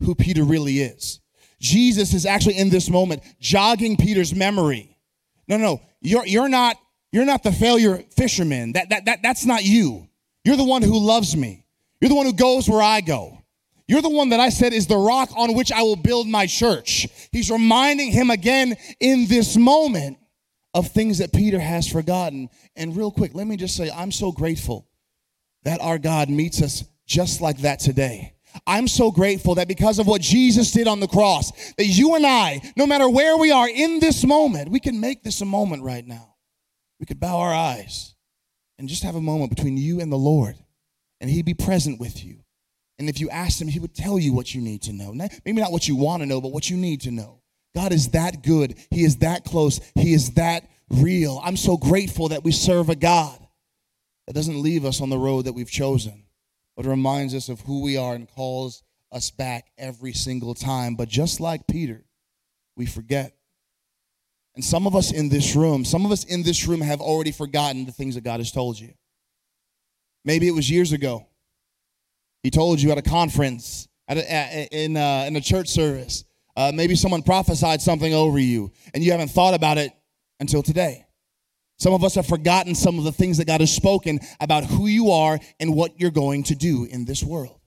who 0.00 0.14
Peter 0.14 0.44
really 0.44 0.80
is. 0.80 1.20
Jesus 1.60 2.14
is 2.14 2.26
actually 2.26 2.58
in 2.58 2.70
this 2.70 2.88
moment 2.88 3.22
jogging 3.40 3.96
Peter's 3.96 4.34
memory. 4.34 4.96
No, 5.48 5.56
no, 5.56 5.80
you're, 6.00 6.26
you're 6.26 6.48
not 6.48 6.76
you're 7.12 7.26
not 7.26 7.42
the 7.42 7.52
failure 7.52 7.98
fisherman. 8.16 8.72
That, 8.72 8.88
that, 8.88 9.04
that, 9.04 9.22
that's 9.22 9.44
not 9.44 9.64
you. 9.64 10.08
You're 10.44 10.56
the 10.56 10.64
one 10.64 10.80
who 10.80 10.98
loves 10.98 11.36
me. 11.36 11.66
You're 12.00 12.08
the 12.08 12.14
one 12.14 12.24
who 12.24 12.32
goes 12.32 12.68
where 12.68 12.82
I 12.82 13.02
go. 13.02 13.41
You're 13.92 14.00
the 14.00 14.08
one 14.08 14.30
that 14.30 14.40
I 14.40 14.48
said 14.48 14.72
is 14.72 14.86
the 14.86 14.96
rock 14.96 15.28
on 15.36 15.52
which 15.52 15.70
I 15.70 15.82
will 15.82 15.96
build 15.96 16.26
my 16.26 16.46
church. 16.46 17.06
He's 17.30 17.50
reminding 17.50 18.10
him 18.10 18.30
again 18.30 18.74
in 19.00 19.26
this 19.26 19.54
moment 19.58 20.16
of 20.72 20.88
things 20.88 21.18
that 21.18 21.30
Peter 21.30 21.60
has 21.60 21.86
forgotten. 21.86 22.48
And 22.74 22.96
real 22.96 23.10
quick, 23.10 23.34
let 23.34 23.46
me 23.46 23.58
just 23.58 23.76
say, 23.76 23.90
I'm 23.90 24.10
so 24.10 24.32
grateful 24.32 24.88
that 25.64 25.82
our 25.82 25.98
God 25.98 26.30
meets 26.30 26.62
us 26.62 26.84
just 27.06 27.42
like 27.42 27.58
that 27.58 27.80
today. 27.80 28.32
I'm 28.66 28.88
so 28.88 29.10
grateful 29.10 29.56
that 29.56 29.68
because 29.68 29.98
of 29.98 30.06
what 30.06 30.22
Jesus 30.22 30.72
did 30.72 30.88
on 30.88 31.00
the 31.00 31.06
cross, 31.06 31.52
that 31.74 31.84
you 31.84 32.14
and 32.14 32.26
I, 32.26 32.62
no 32.78 32.86
matter 32.86 33.10
where 33.10 33.36
we 33.36 33.52
are 33.52 33.68
in 33.68 34.00
this 34.00 34.24
moment, 34.24 34.70
we 34.70 34.80
can 34.80 35.00
make 35.00 35.22
this 35.22 35.42
a 35.42 35.44
moment 35.44 35.82
right 35.82 36.06
now. 36.06 36.36
We 36.98 37.04
could 37.04 37.20
bow 37.20 37.40
our 37.40 37.52
eyes 37.52 38.14
and 38.78 38.88
just 38.88 39.02
have 39.02 39.16
a 39.16 39.20
moment 39.20 39.54
between 39.54 39.76
you 39.76 40.00
and 40.00 40.10
the 40.10 40.16
Lord, 40.16 40.56
and 41.20 41.28
He'd 41.28 41.44
be 41.44 41.52
present 41.52 42.00
with 42.00 42.24
you. 42.24 42.41
And 43.02 43.08
if 43.08 43.18
you 43.18 43.28
asked 43.30 43.60
Him, 43.60 43.66
He 43.66 43.80
would 43.80 43.96
tell 43.96 44.16
you 44.16 44.32
what 44.32 44.54
you 44.54 44.60
need 44.60 44.82
to 44.82 44.92
know. 44.92 45.12
Maybe 45.12 45.60
not 45.60 45.72
what 45.72 45.88
you 45.88 45.96
want 45.96 46.22
to 46.22 46.26
know, 46.26 46.40
but 46.40 46.52
what 46.52 46.70
you 46.70 46.76
need 46.76 47.00
to 47.00 47.10
know. 47.10 47.40
God 47.74 47.92
is 47.92 48.10
that 48.10 48.44
good. 48.44 48.78
He 48.92 49.02
is 49.02 49.16
that 49.16 49.44
close. 49.44 49.80
He 49.96 50.14
is 50.14 50.34
that 50.34 50.70
real. 50.88 51.40
I'm 51.42 51.56
so 51.56 51.76
grateful 51.76 52.28
that 52.28 52.44
we 52.44 52.52
serve 52.52 52.90
a 52.90 52.94
God 52.94 53.36
that 54.28 54.34
doesn't 54.34 54.62
leave 54.62 54.84
us 54.84 55.00
on 55.00 55.10
the 55.10 55.18
road 55.18 55.46
that 55.46 55.52
we've 55.52 55.68
chosen, 55.68 56.22
but 56.76 56.86
reminds 56.86 57.34
us 57.34 57.48
of 57.48 57.62
who 57.62 57.82
we 57.82 57.96
are 57.96 58.14
and 58.14 58.28
calls 58.28 58.84
us 59.10 59.32
back 59.32 59.72
every 59.76 60.12
single 60.12 60.54
time. 60.54 60.94
But 60.94 61.08
just 61.08 61.40
like 61.40 61.66
Peter, 61.66 62.04
we 62.76 62.86
forget. 62.86 63.34
And 64.54 64.64
some 64.64 64.86
of 64.86 64.94
us 64.94 65.10
in 65.10 65.28
this 65.28 65.56
room, 65.56 65.84
some 65.84 66.06
of 66.06 66.12
us 66.12 66.22
in 66.22 66.44
this 66.44 66.68
room 66.68 66.82
have 66.82 67.00
already 67.00 67.32
forgotten 67.32 67.84
the 67.84 67.90
things 67.90 68.14
that 68.14 68.22
God 68.22 68.38
has 68.38 68.52
told 68.52 68.78
you. 68.78 68.94
Maybe 70.24 70.46
it 70.46 70.54
was 70.54 70.70
years 70.70 70.92
ago. 70.92 71.26
He 72.42 72.50
told 72.50 72.80
you 72.80 72.90
at 72.90 72.98
a 72.98 73.02
conference, 73.02 73.88
at 74.08 74.16
a, 74.16 74.68
in, 74.72 74.96
a, 74.96 75.26
in 75.26 75.36
a 75.36 75.40
church 75.40 75.68
service. 75.68 76.24
Uh, 76.56 76.72
maybe 76.74 76.94
someone 76.94 77.22
prophesied 77.22 77.80
something 77.80 78.12
over 78.12 78.38
you 78.38 78.70
and 78.92 79.02
you 79.02 79.12
haven't 79.12 79.30
thought 79.30 79.54
about 79.54 79.78
it 79.78 79.92
until 80.38 80.62
today. 80.62 81.06
Some 81.78 81.94
of 81.94 82.04
us 82.04 82.14
have 82.14 82.26
forgotten 82.26 82.74
some 82.74 82.98
of 82.98 83.04
the 83.04 83.12
things 83.12 83.38
that 83.38 83.46
God 83.46 83.60
has 83.60 83.74
spoken 83.74 84.20
about 84.40 84.64
who 84.64 84.86
you 84.86 85.10
are 85.10 85.38
and 85.58 85.74
what 85.74 85.98
you're 85.98 86.10
going 86.10 86.42
to 86.44 86.54
do 86.54 86.84
in 86.84 87.04
this 87.04 87.22
world. 87.22 87.58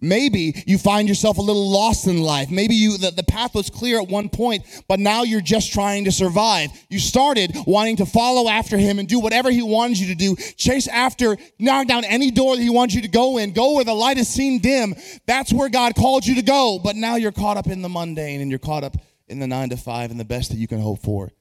Maybe 0.00 0.64
you 0.66 0.78
find 0.78 1.08
yourself 1.08 1.38
a 1.38 1.42
little 1.42 1.70
lost 1.70 2.06
in 2.06 2.20
life. 2.20 2.50
Maybe 2.50 2.74
you 2.74 2.98
the, 2.98 3.10
the 3.10 3.22
path 3.22 3.54
was 3.54 3.70
clear 3.70 4.00
at 4.00 4.08
one 4.08 4.28
point, 4.28 4.64
but 4.88 4.98
now 4.98 5.22
you're 5.22 5.40
just 5.40 5.72
trying 5.72 6.04
to 6.04 6.12
survive. 6.12 6.70
You 6.90 6.98
started 6.98 7.56
wanting 7.66 7.96
to 7.96 8.06
follow 8.06 8.48
after 8.48 8.76
him 8.76 8.98
and 8.98 9.08
do 9.08 9.20
whatever 9.20 9.50
he 9.50 9.62
wanted 9.62 9.98
you 9.98 10.08
to 10.08 10.14
do. 10.14 10.36
Chase 10.56 10.88
after, 10.88 11.36
knock 11.58 11.86
down 11.86 12.04
any 12.04 12.30
door 12.30 12.56
that 12.56 12.62
he 12.62 12.70
wants 12.70 12.94
you 12.94 13.02
to 13.02 13.08
go 13.08 13.38
in. 13.38 13.52
Go 13.52 13.74
where 13.74 13.84
the 13.84 13.94
light 13.94 14.18
is 14.18 14.28
seen 14.28 14.58
dim. 14.58 14.94
That's 15.26 15.52
where 15.52 15.68
God 15.68 15.94
called 15.94 16.26
you 16.26 16.34
to 16.34 16.42
go. 16.42 16.78
But 16.82 16.96
now 16.96 17.16
you're 17.16 17.32
caught 17.32 17.56
up 17.56 17.68
in 17.68 17.82
the 17.82 17.88
mundane 17.88 18.40
and 18.40 18.50
you're 18.50 18.58
caught 18.58 18.84
up 18.84 18.96
in 19.28 19.38
the 19.38 19.46
nine 19.46 19.70
to 19.70 19.76
five, 19.76 20.10
and 20.10 20.20
the 20.20 20.24
best 20.24 20.50
that 20.50 20.56
you 20.56 20.68
can 20.68 20.80
hope 20.80 21.00
for 21.00 21.32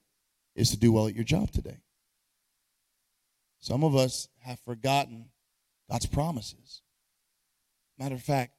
is 0.56 0.72
to 0.72 0.78
do 0.78 0.92
well 0.92 1.08
at 1.08 1.16
your 1.16 1.24
job 1.24 1.52
today. 1.52 1.78
Some 3.60 3.84
of 3.84 3.96
us 3.96 4.28
have 4.40 4.60
forgotten 4.60 5.30
God's 5.90 6.06
promises. 6.06 6.82
Matter 7.98 8.16
of 8.16 8.22
fact, 8.22 8.54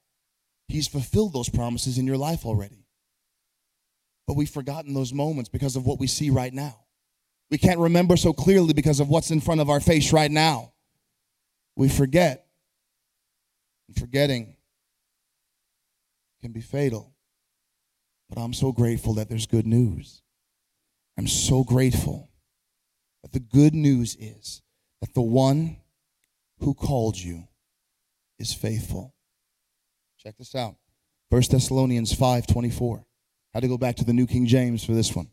He's 0.68 0.88
fulfilled 0.88 1.32
those 1.32 1.48
promises 1.48 1.98
in 1.98 2.06
your 2.06 2.16
life 2.16 2.44
already. 2.44 2.86
But 4.26 4.34
we've 4.34 4.50
forgotten 4.50 4.94
those 4.94 5.12
moments 5.12 5.48
because 5.48 5.76
of 5.76 5.86
what 5.86 6.00
we 6.00 6.08
see 6.08 6.30
right 6.30 6.52
now. 6.52 6.80
We 7.50 7.58
can't 7.58 7.78
remember 7.78 8.16
so 8.16 8.32
clearly 8.32 8.72
because 8.72 8.98
of 8.98 9.08
what's 9.08 9.30
in 9.30 9.40
front 9.40 9.60
of 9.60 9.70
our 9.70 9.78
face 9.78 10.12
right 10.12 10.30
now. 10.30 10.72
We 11.76 11.88
forget. 11.88 12.46
And 13.86 13.96
forgetting 13.96 14.56
can 16.42 16.52
be 16.52 16.60
fatal. 16.60 17.14
But 18.28 18.40
I'm 18.40 18.52
so 18.52 18.72
grateful 18.72 19.14
that 19.14 19.28
there's 19.28 19.46
good 19.46 19.66
news. 19.66 20.22
I'm 21.16 21.28
so 21.28 21.62
grateful 21.62 22.30
that 23.22 23.32
the 23.32 23.40
good 23.40 23.74
news 23.74 24.16
is 24.16 24.62
that 25.00 25.14
the 25.14 25.22
one 25.22 25.78
who 26.58 26.74
called 26.74 27.16
you 27.16 27.48
is 28.38 28.52
faithful. 28.52 29.15
Check 30.26 30.38
this 30.38 30.56
out. 30.56 30.74
1 31.28 31.40
Thessalonians 31.52 32.12
5:24. 32.12 33.06
Had 33.54 33.60
to 33.60 33.68
go 33.68 33.78
back 33.78 33.94
to 33.94 34.04
the 34.04 34.12
New 34.12 34.26
King 34.26 34.44
James 34.44 34.82
for 34.82 34.92
this 34.92 35.14
one. 35.14 35.30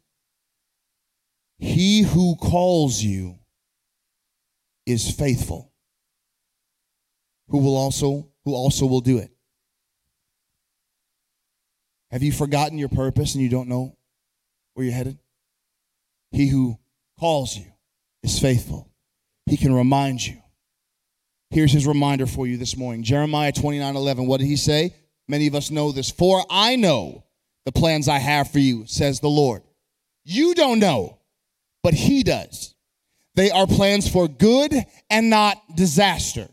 He 1.57 2.03
who 2.03 2.35
calls 2.35 3.01
you 3.01 3.39
is 4.85 5.09
faithful. 5.09 5.73
Who 7.47 7.57
will 7.57 7.75
also 7.75 8.29
who 8.45 8.53
also 8.53 8.85
will 8.85 9.01
do 9.01 9.17
it. 9.17 9.35
Have 12.11 12.21
you 12.21 12.31
forgotten 12.31 12.77
your 12.77 12.89
purpose 12.89 13.33
and 13.33 13.41
you 13.41 13.49
don't 13.49 13.69
know 13.69 13.97
where 14.75 14.85
you're 14.85 14.93
headed? 14.93 15.17
He 16.29 16.49
who 16.49 16.77
calls 17.19 17.57
you 17.57 17.73
is 18.21 18.37
faithful. 18.37 18.91
He 19.47 19.57
can 19.57 19.73
remind 19.73 20.23
you. 20.23 20.42
Here's 21.53 21.71
his 21.71 21.85
reminder 21.85 22.25
for 22.25 22.47
you 22.47 22.57
this 22.57 22.75
morning 22.75 23.03
Jeremiah 23.03 23.51
29 23.51 23.95
11. 23.95 24.25
What 24.25 24.39
did 24.39 24.47
he 24.47 24.55
say? 24.55 24.95
Many 25.27 25.45
of 25.45 25.53
us 25.53 25.69
know 25.69 25.91
this. 25.91 26.09
For 26.09 26.43
I 26.49 26.75
know 26.77 27.25
the 27.65 27.71
plans 27.71 28.07
I 28.07 28.17
have 28.17 28.49
for 28.49 28.57
you, 28.57 28.87
says 28.87 29.19
the 29.19 29.29
Lord. 29.29 29.61
You 30.23 30.55
don't 30.55 30.79
know, 30.79 31.19
but 31.83 31.93
he 31.93 32.23
does. 32.23 32.73
They 33.35 33.51
are 33.51 33.67
plans 33.67 34.09
for 34.09 34.27
good 34.27 34.73
and 35.11 35.29
not 35.29 35.57
disaster, 35.75 36.47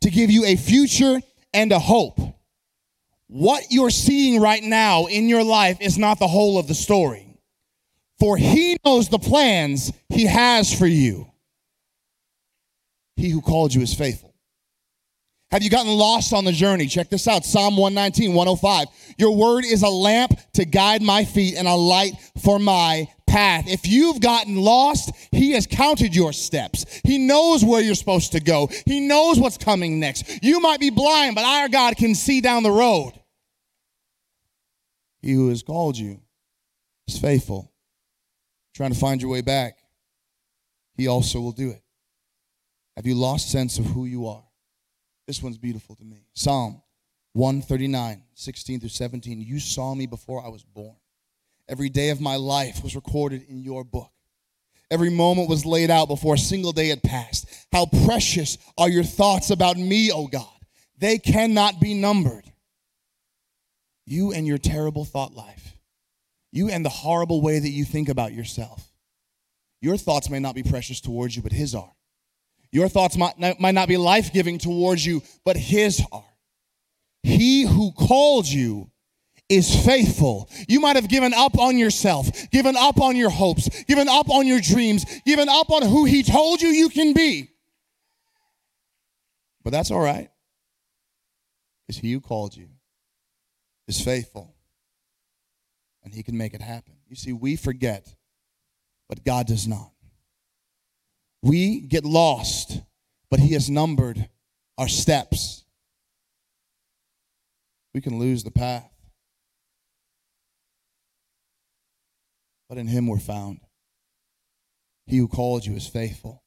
to 0.00 0.10
give 0.10 0.28
you 0.28 0.44
a 0.44 0.56
future 0.56 1.20
and 1.54 1.70
a 1.70 1.78
hope. 1.78 2.18
What 3.28 3.66
you're 3.70 3.90
seeing 3.90 4.40
right 4.40 4.62
now 4.62 5.06
in 5.06 5.28
your 5.28 5.44
life 5.44 5.78
is 5.80 5.98
not 5.98 6.18
the 6.18 6.26
whole 6.26 6.58
of 6.58 6.66
the 6.66 6.74
story. 6.74 7.38
For 8.18 8.36
he 8.36 8.76
knows 8.84 9.08
the 9.08 9.20
plans 9.20 9.92
he 10.08 10.26
has 10.26 10.76
for 10.76 10.86
you. 10.86 11.29
He 13.20 13.28
who 13.28 13.42
called 13.42 13.74
you 13.74 13.82
is 13.82 13.92
faithful. 13.92 14.34
Have 15.50 15.62
you 15.62 15.68
gotten 15.68 15.92
lost 15.92 16.32
on 16.32 16.46
the 16.46 16.52
journey? 16.52 16.86
Check 16.86 17.10
this 17.10 17.28
out 17.28 17.44
Psalm 17.44 17.76
119, 17.76 18.32
105. 18.32 18.86
Your 19.18 19.36
word 19.36 19.66
is 19.66 19.82
a 19.82 19.90
lamp 19.90 20.32
to 20.54 20.64
guide 20.64 21.02
my 21.02 21.26
feet 21.26 21.54
and 21.56 21.68
a 21.68 21.74
light 21.74 22.14
for 22.42 22.58
my 22.58 23.08
path. 23.26 23.64
If 23.68 23.86
you've 23.86 24.22
gotten 24.22 24.56
lost, 24.56 25.10
He 25.32 25.52
has 25.52 25.66
counted 25.66 26.16
your 26.16 26.32
steps. 26.32 26.86
He 27.04 27.18
knows 27.18 27.62
where 27.62 27.82
you're 27.82 27.94
supposed 27.94 28.32
to 28.32 28.40
go, 28.40 28.70
He 28.86 29.00
knows 29.00 29.38
what's 29.38 29.58
coming 29.58 30.00
next. 30.00 30.42
You 30.42 30.60
might 30.60 30.80
be 30.80 30.88
blind, 30.88 31.34
but 31.34 31.44
our 31.44 31.68
God 31.68 31.98
can 31.98 32.14
see 32.14 32.40
down 32.40 32.62
the 32.62 32.70
road. 32.70 33.12
He 35.20 35.32
who 35.32 35.50
has 35.50 35.62
called 35.62 35.98
you 35.98 36.22
is 37.06 37.18
faithful. 37.18 37.70
Trying 38.74 38.94
to 38.94 38.98
find 38.98 39.20
your 39.20 39.30
way 39.30 39.42
back, 39.42 39.76
He 40.96 41.06
also 41.06 41.40
will 41.40 41.52
do 41.52 41.68
it. 41.68 41.82
Have 43.00 43.06
you 43.06 43.14
lost 43.14 43.50
sense 43.50 43.78
of 43.78 43.86
who 43.86 44.04
you 44.04 44.26
are? 44.26 44.44
This 45.26 45.42
one's 45.42 45.56
beautiful 45.56 45.94
to 45.94 46.04
me. 46.04 46.26
Psalm 46.34 46.82
139, 47.32 48.22
16 48.34 48.80
through 48.80 48.90
17. 48.90 49.40
You 49.40 49.58
saw 49.58 49.94
me 49.94 50.04
before 50.04 50.44
I 50.44 50.50
was 50.50 50.64
born. 50.64 50.96
Every 51.66 51.88
day 51.88 52.10
of 52.10 52.20
my 52.20 52.36
life 52.36 52.82
was 52.82 52.94
recorded 52.94 53.46
in 53.48 53.62
your 53.62 53.84
book. 53.84 54.10
Every 54.90 55.08
moment 55.08 55.48
was 55.48 55.64
laid 55.64 55.90
out 55.90 56.08
before 56.08 56.34
a 56.34 56.38
single 56.38 56.72
day 56.72 56.88
had 56.88 57.02
passed. 57.02 57.46
How 57.72 57.86
precious 58.04 58.58
are 58.76 58.90
your 58.90 59.04
thoughts 59.04 59.48
about 59.48 59.78
me, 59.78 60.12
O 60.12 60.26
God. 60.26 60.44
They 60.98 61.16
cannot 61.16 61.80
be 61.80 61.94
numbered. 61.94 62.52
You 64.04 64.34
and 64.34 64.46
your 64.46 64.58
terrible 64.58 65.06
thought 65.06 65.32
life. 65.32 65.74
You 66.52 66.68
and 66.68 66.84
the 66.84 66.90
horrible 66.90 67.40
way 67.40 67.60
that 67.60 67.70
you 67.70 67.86
think 67.86 68.10
about 68.10 68.34
yourself. 68.34 68.92
Your 69.80 69.96
thoughts 69.96 70.28
may 70.28 70.38
not 70.38 70.54
be 70.54 70.62
precious 70.62 71.00
towards 71.00 71.34
you, 71.34 71.40
but 71.40 71.52
His 71.52 71.74
are. 71.74 71.94
Your 72.72 72.88
thoughts 72.88 73.16
might 73.16 73.38
not, 73.38 73.60
might 73.60 73.74
not 73.74 73.88
be 73.88 73.96
life 73.96 74.32
giving 74.32 74.58
towards 74.58 75.04
you, 75.04 75.22
but 75.44 75.56
His 75.56 76.02
are. 76.12 76.24
He 77.22 77.62
who 77.62 77.92
called 77.92 78.46
you 78.46 78.90
is 79.48 79.84
faithful. 79.84 80.48
You 80.68 80.80
might 80.80 80.96
have 80.96 81.08
given 81.08 81.34
up 81.34 81.58
on 81.58 81.76
yourself, 81.76 82.30
given 82.50 82.76
up 82.76 83.00
on 83.00 83.16
your 83.16 83.30
hopes, 83.30 83.68
given 83.84 84.08
up 84.08 84.30
on 84.30 84.46
your 84.46 84.60
dreams, 84.60 85.04
given 85.26 85.48
up 85.48 85.70
on 85.70 85.82
who 85.82 86.04
He 86.04 86.22
told 86.22 86.62
you 86.62 86.68
you 86.68 86.88
can 86.88 87.12
be. 87.12 87.50
But 89.64 89.70
that's 89.70 89.90
all 89.90 90.00
right, 90.00 90.30
because 91.86 92.00
He 92.00 92.12
who 92.12 92.20
called 92.20 92.56
you 92.56 92.68
is 93.88 94.00
faithful, 94.00 94.54
and 96.04 96.14
He 96.14 96.22
can 96.22 96.38
make 96.38 96.54
it 96.54 96.62
happen. 96.62 96.94
You 97.08 97.16
see, 97.16 97.32
we 97.32 97.56
forget, 97.56 98.14
but 99.08 99.24
God 99.24 99.48
does 99.48 99.66
not. 99.66 99.90
We 101.42 101.80
get 101.80 102.04
lost, 102.04 102.80
but 103.30 103.40
He 103.40 103.54
has 103.54 103.70
numbered 103.70 104.28
our 104.76 104.88
steps. 104.88 105.64
We 107.94 108.00
can 108.00 108.18
lose 108.18 108.44
the 108.44 108.50
path. 108.50 108.90
But 112.68 112.78
in 112.78 112.86
Him 112.86 113.06
we're 113.06 113.18
found. 113.18 113.60
He 115.06 115.16
who 115.16 115.28
called 115.28 115.66
you 115.66 115.74
is 115.74 115.86
faithful. 115.86 116.44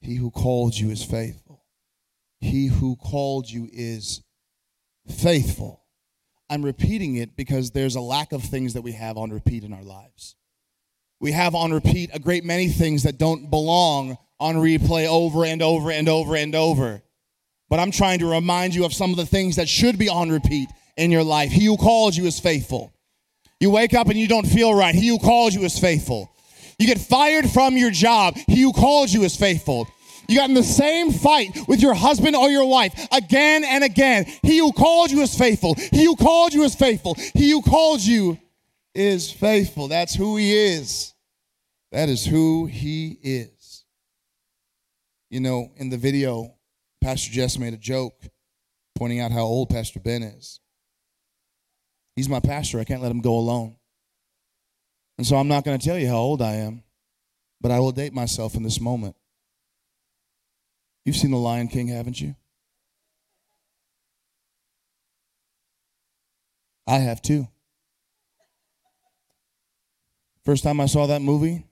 He 0.00 0.16
who 0.16 0.30
called 0.30 0.76
you 0.76 0.90
is 0.90 1.04
faithful. 1.04 1.64
He 2.40 2.66
who 2.66 2.96
called 2.96 3.50
you 3.50 3.68
is 3.72 4.22
faithful. 5.08 5.84
I'm 6.48 6.64
repeating 6.64 7.16
it 7.16 7.36
because 7.36 7.70
there's 7.70 7.96
a 7.96 8.00
lack 8.00 8.32
of 8.32 8.42
things 8.42 8.74
that 8.74 8.82
we 8.82 8.92
have 8.92 9.16
on 9.16 9.30
repeat 9.30 9.62
in 9.64 9.72
our 9.72 9.82
lives 9.82 10.36
we 11.22 11.30
have 11.30 11.54
on 11.54 11.72
repeat 11.72 12.10
a 12.12 12.18
great 12.18 12.44
many 12.44 12.68
things 12.68 13.04
that 13.04 13.16
don't 13.16 13.48
belong 13.48 14.18
on 14.40 14.56
replay 14.56 15.06
over 15.06 15.44
and 15.44 15.62
over 15.62 15.92
and 15.92 16.08
over 16.08 16.34
and 16.34 16.54
over. 16.54 17.00
but 17.70 17.78
I'm 17.78 17.92
trying 17.92 18.18
to 18.18 18.26
remind 18.26 18.74
you 18.74 18.84
of 18.84 18.92
some 18.92 19.12
of 19.12 19.16
the 19.16 19.24
things 19.24 19.56
that 19.56 19.66
should 19.66 19.98
be 19.98 20.10
on 20.10 20.28
repeat 20.28 20.68
in 20.98 21.10
your 21.10 21.22
life. 21.22 21.50
He 21.50 21.64
who 21.64 21.78
calls 21.78 22.18
you 22.18 22.26
is 22.26 22.38
faithful. 22.38 22.92
You 23.60 23.70
wake 23.70 23.94
up 23.94 24.08
and 24.08 24.18
you 24.18 24.28
don't 24.28 24.46
feel 24.46 24.74
right. 24.74 24.94
He 24.94 25.08
who 25.08 25.18
calls 25.18 25.54
you 25.54 25.62
is 25.62 25.78
faithful. 25.78 26.30
You 26.78 26.86
get 26.86 26.98
fired 26.98 27.48
from 27.48 27.78
your 27.78 27.90
job. 27.90 28.36
He 28.48 28.60
who 28.60 28.72
calls 28.72 29.14
you 29.14 29.22
is 29.22 29.36
faithful. 29.36 29.86
You 30.28 30.36
got 30.36 30.48
in 30.48 30.54
the 30.54 30.62
same 30.62 31.12
fight 31.12 31.56
with 31.68 31.80
your 31.80 31.94
husband 31.94 32.36
or 32.36 32.50
your 32.50 32.66
wife 32.66 33.08
again 33.12 33.64
and 33.64 33.84
again. 33.84 34.26
He 34.42 34.58
who 34.58 34.72
called 34.72 35.10
you 35.10 35.22
is 35.22 35.34
faithful. 35.38 35.76
He 35.76 36.04
who 36.04 36.16
called 36.16 36.52
you 36.52 36.64
is 36.64 36.74
faithful. 36.74 37.14
He 37.34 37.50
who 37.50 37.62
called 37.62 38.00
you 38.00 38.38
is 38.94 39.30
faithful. 39.30 39.88
That's 39.88 40.14
who 40.14 40.36
he 40.36 40.52
is. 40.52 41.14
That 41.92 42.08
is 42.08 42.24
who 42.24 42.66
he 42.66 43.18
is. 43.22 43.84
You 45.30 45.40
know, 45.40 45.72
in 45.76 45.90
the 45.90 45.96
video, 45.96 46.54
Pastor 47.02 47.30
Jess 47.30 47.58
made 47.58 47.74
a 47.74 47.78
joke 47.78 48.14
pointing 48.96 49.20
out 49.20 49.32
how 49.32 49.42
old 49.42 49.70
Pastor 49.70 50.00
Ben 50.00 50.22
is. 50.22 50.60
He's 52.16 52.28
my 52.28 52.40
pastor. 52.40 52.78
I 52.78 52.84
can't 52.84 53.02
let 53.02 53.10
him 53.10 53.20
go 53.20 53.34
alone. 53.34 53.76
And 55.18 55.26
so 55.26 55.36
I'm 55.36 55.48
not 55.48 55.64
going 55.64 55.78
to 55.78 55.84
tell 55.84 55.98
you 55.98 56.08
how 56.08 56.16
old 56.16 56.42
I 56.42 56.54
am, 56.54 56.82
but 57.60 57.70
I 57.70 57.78
will 57.80 57.92
date 57.92 58.12
myself 58.12 58.54
in 58.54 58.62
this 58.62 58.80
moment. 58.80 59.16
You've 61.04 61.16
seen 61.16 61.30
The 61.30 61.36
Lion 61.36 61.68
King, 61.68 61.88
haven't 61.88 62.20
you? 62.20 62.36
I 66.86 66.98
have 66.98 67.22
too. 67.22 67.48
First 70.44 70.64
time 70.64 70.80
I 70.80 70.86
saw 70.86 71.06
that 71.06 71.22
movie 71.22 71.64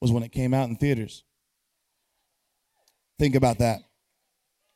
was 0.00 0.10
when 0.10 0.22
it 0.22 0.32
came 0.32 0.54
out 0.54 0.68
in 0.68 0.76
theaters. 0.76 1.24
Think 3.18 3.34
about 3.34 3.58
that. 3.58 3.80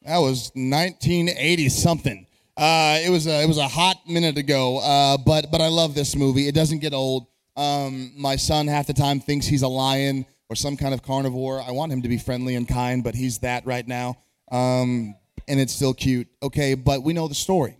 That 0.03 0.19
was 0.19 0.53
1980 0.55 1.69
something. 1.71 2.27
Uh, 2.57 2.99
it 3.05 3.11
was 3.11 3.27
a, 3.27 3.43
it 3.43 3.49
was 3.49 3.59
a 3.59 3.67
hot 3.67 3.97
minute 4.07 4.39
ago, 4.39 4.79
uh, 4.79 5.17
but 5.19 5.51
but 5.51 5.61
I 5.61 5.69
love 5.69 5.95
this 5.95 6.15
movie. 6.15 6.49
It 6.49 6.55
doesn't 6.55 6.79
get 6.79 6.95
old. 6.95 7.27
Um, 7.57 8.13
my 8.17 8.37
son 8.37 8.67
half 8.67 8.87
the 8.87 8.95
time 8.95 9.21
thinks 9.21 9.47
he's 9.47 9.63
a 9.63 9.69
lion 9.69 10.27
or 10.49 10.57
some 10.57 10.77
kind 10.77 10.95
of 10.95 11.03
carnivore. 11.03 11.61
I 11.61 11.73
want 11.73 11.93
him 11.93 12.03
to 12.03 12.09
be 12.09 12.19
friendly 12.19 12.55
and 12.55 12.69
kind, 12.69 13.03
but 13.03 13.15
he's 13.15 13.39
that 13.39 13.67
right 13.67 13.87
now. 13.87 14.17
Um, 14.53 15.17
and 15.49 15.61
it's 15.61 15.73
still 15.73 15.95
cute. 15.95 16.29
Okay, 16.43 16.75
but 16.75 17.03
we 17.03 17.13
know 17.13 17.29
the 17.29 17.35
story. 17.35 17.77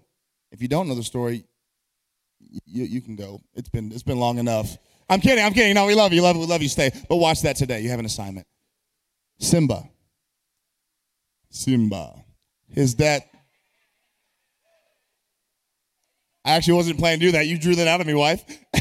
If 0.53 0.63
you 0.63 0.69
don't 0.69 0.89
know 0.89 0.95
the 0.95 1.03
story, 1.03 1.45
you, 2.65 2.85
you 2.85 3.01
can 3.01 3.17
go. 3.17 3.41
It's 3.55 3.69
been 3.69 3.93
it's 3.93 4.03
been 4.03 4.19
long 4.19 4.39
enough. 4.39 4.77
I'm 5.09 5.21
kidding. 5.21 5.45
I'm 5.45 5.53
kidding. 5.53 5.75
No, 5.75 5.87
we 5.87 5.95
love 5.95 6.13
you. 6.13 6.23
Love 6.23 6.37
we 6.37 6.47
love 6.47 6.63
you. 6.63 6.69
Stay. 6.69 6.91
But 7.09 7.17
watch 7.17 7.43
that 7.43 7.57
today. 7.57 7.81
You 7.81 7.91
have 7.91 8.01
an 8.01 8.07
assignment. 8.07 8.47
Simba. 9.39 9.89
Simba. 11.51 12.25
His 12.69 12.95
dad. 12.95 13.23
I 16.45 16.53
actually 16.53 16.75
wasn't 16.75 16.99
planning 16.99 17.21
to 17.21 17.27
do 17.27 17.33
that. 17.33 17.47
You 17.47 17.59
drew 17.59 17.75
that 17.77 17.89
out 17.89 18.01
of 18.01 18.07
me, 18.07 18.15
wife. 18.15 18.45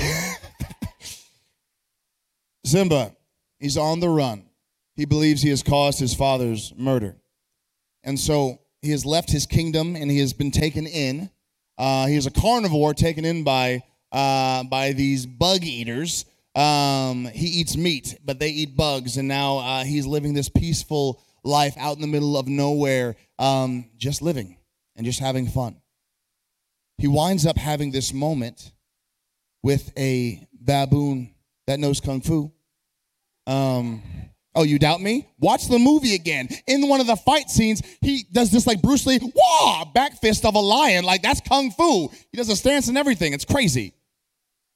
Simba 2.63 3.15
He's 3.60 3.78
on 3.78 3.99
the 3.99 4.10
run. 4.10 4.45
He 4.95 5.06
believes 5.06 5.41
he 5.41 5.49
has 5.49 5.63
caused 5.63 5.99
his 5.99 6.13
father's 6.13 6.73
murder. 6.78 7.17
And 8.04 8.19
so 8.19 8.60
he 8.82 8.91
has 8.91 9.06
left 9.06 9.32
his 9.32 9.45
kingdom 9.45 9.95
and 9.95 10.12
he 10.12 10.19
has 10.19 10.34
been 10.34 10.51
taken 10.51 10.86
in. 10.86 11.30
Uh, 11.77 12.07
he 12.07 12.15
is 12.15 12.25
a 12.25 12.31
carnivore 12.31 12.93
taken 12.93 13.25
in 13.25 13.43
by, 13.43 13.83
uh, 14.11 14.63
by 14.63 14.93
these 14.93 15.25
bug 15.25 15.63
eaters. 15.63 16.25
Um, 16.55 17.25
he 17.25 17.47
eats 17.47 17.75
meat, 17.75 18.17
but 18.23 18.39
they 18.39 18.49
eat 18.49 18.77
bugs. 18.77 19.17
And 19.17 19.27
now 19.27 19.57
uh, 19.57 19.83
he's 19.83 20.05
living 20.05 20.33
this 20.33 20.49
peaceful 20.49 21.21
life 21.43 21.75
out 21.77 21.95
in 21.95 22.01
the 22.01 22.07
middle 22.07 22.38
of 22.38 22.47
nowhere, 22.47 23.15
um, 23.39 23.89
just 23.97 24.21
living 24.21 24.57
and 24.95 25.05
just 25.05 25.19
having 25.19 25.47
fun. 25.47 25.81
He 26.97 27.07
winds 27.07 27.45
up 27.45 27.57
having 27.57 27.91
this 27.91 28.13
moment 28.13 28.71
with 29.61 29.91
a 29.97 30.47
baboon 30.53 31.33
that 31.67 31.79
knows 31.79 31.99
kung 31.99 32.21
fu 32.21 32.53
um, 33.47 34.01
oh, 34.55 34.63
you 34.63 34.79
doubt 34.79 35.01
me? 35.01 35.27
Watch 35.39 35.67
the 35.67 35.77
movie 35.79 36.15
again. 36.15 36.47
In 36.67 36.87
one 36.87 37.01
of 37.01 37.07
the 37.07 37.15
fight 37.15 37.49
scenes, 37.49 37.81
he 38.01 38.25
does 38.31 38.51
this 38.51 38.65
like 38.65 38.81
Bruce 38.81 39.05
Lee, 39.05 39.19
wah, 39.35 39.85
back 39.93 40.19
fist 40.21 40.45
of 40.45 40.55
a 40.55 40.59
lion. 40.59 41.03
Like 41.03 41.21
that's 41.21 41.41
kung 41.41 41.71
fu. 41.71 42.09
He 42.31 42.37
does 42.37 42.49
a 42.49 42.55
stance 42.55 42.87
and 42.87 42.97
everything. 42.97 43.33
It's 43.33 43.45
crazy. 43.45 43.93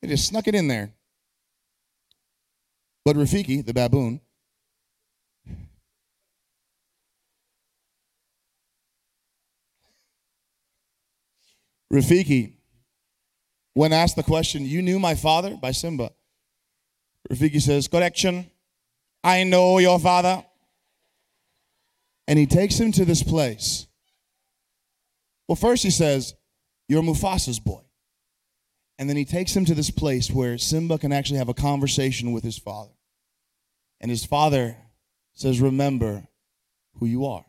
They 0.01 0.09
just 0.09 0.27
snuck 0.27 0.47
it 0.47 0.55
in 0.55 0.67
there. 0.67 0.93
But 3.05 3.15
Rafiki, 3.15 3.65
the 3.65 3.73
baboon, 3.73 4.21
Rafiki, 11.91 12.53
when 13.73 13.93
asked 13.93 14.15
the 14.15 14.23
question, 14.23 14.65
You 14.65 14.81
knew 14.81 14.99
my 14.99 15.15
father 15.15 15.55
by 15.55 15.71
Simba, 15.71 16.11
Rafiki 17.31 17.61
says, 17.61 17.87
Correction. 17.87 18.49
I 19.23 19.43
know 19.43 19.79
your 19.79 19.99
father. 19.99 20.45
And 22.27 22.38
he 22.38 22.45
takes 22.45 22.79
him 22.79 22.91
to 22.93 23.05
this 23.05 23.23
place. 23.23 23.88
Well, 25.47 25.55
first 25.55 25.84
he 25.84 25.89
says, 25.89 26.36
You're 26.88 27.01
Mufasa's 27.01 27.60
boy. 27.60 27.82
And 28.99 29.10
then 29.10 29.17
he 29.17 29.25
takes 29.25 29.55
him 29.55 29.65
to 29.65 29.73
this 29.73 29.89
place 29.89 30.29
where 30.29 30.58
Simba 30.58 30.97
can 30.97 31.12
actually 31.12 31.39
have 31.39 31.49
a 31.49 31.53
conversation 31.53 32.34
with 32.34 32.43
his 32.43 32.58
father. 32.58 32.91
And 33.99 34.12
his 34.12 34.25
father 34.25 34.77
says, 35.34 35.60
Remember 35.60 36.27
who 36.95 37.05
you 37.08 37.25
are. 37.25 37.45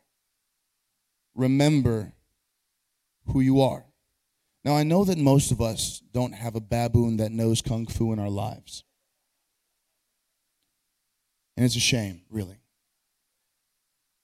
Remember 1.35 2.15
who 3.27 3.41
you 3.41 3.61
are. 3.61 3.85
Now, 4.65 4.77
I 4.77 4.83
know 4.83 5.05
that 5.05 5.19
most 5.19 5.53
of 5.53 5.61
us 5.61 6.03
don't 6.13 6.33
have 6.33 6.55
a 6.55 6.61
baboon 6.61 7.17
that 7.17 7.33
knows 7.33 7.63
kung 7.63 7.87
fu 7.87 8.13
in 8.13 8.19
our 8.19 8.29
lives. 8.29 8.85
And 11.61 11.67
it's 11.67 11.77
a 11.77 11.79
shame, 11.79 12.23
really. 12.31 12.57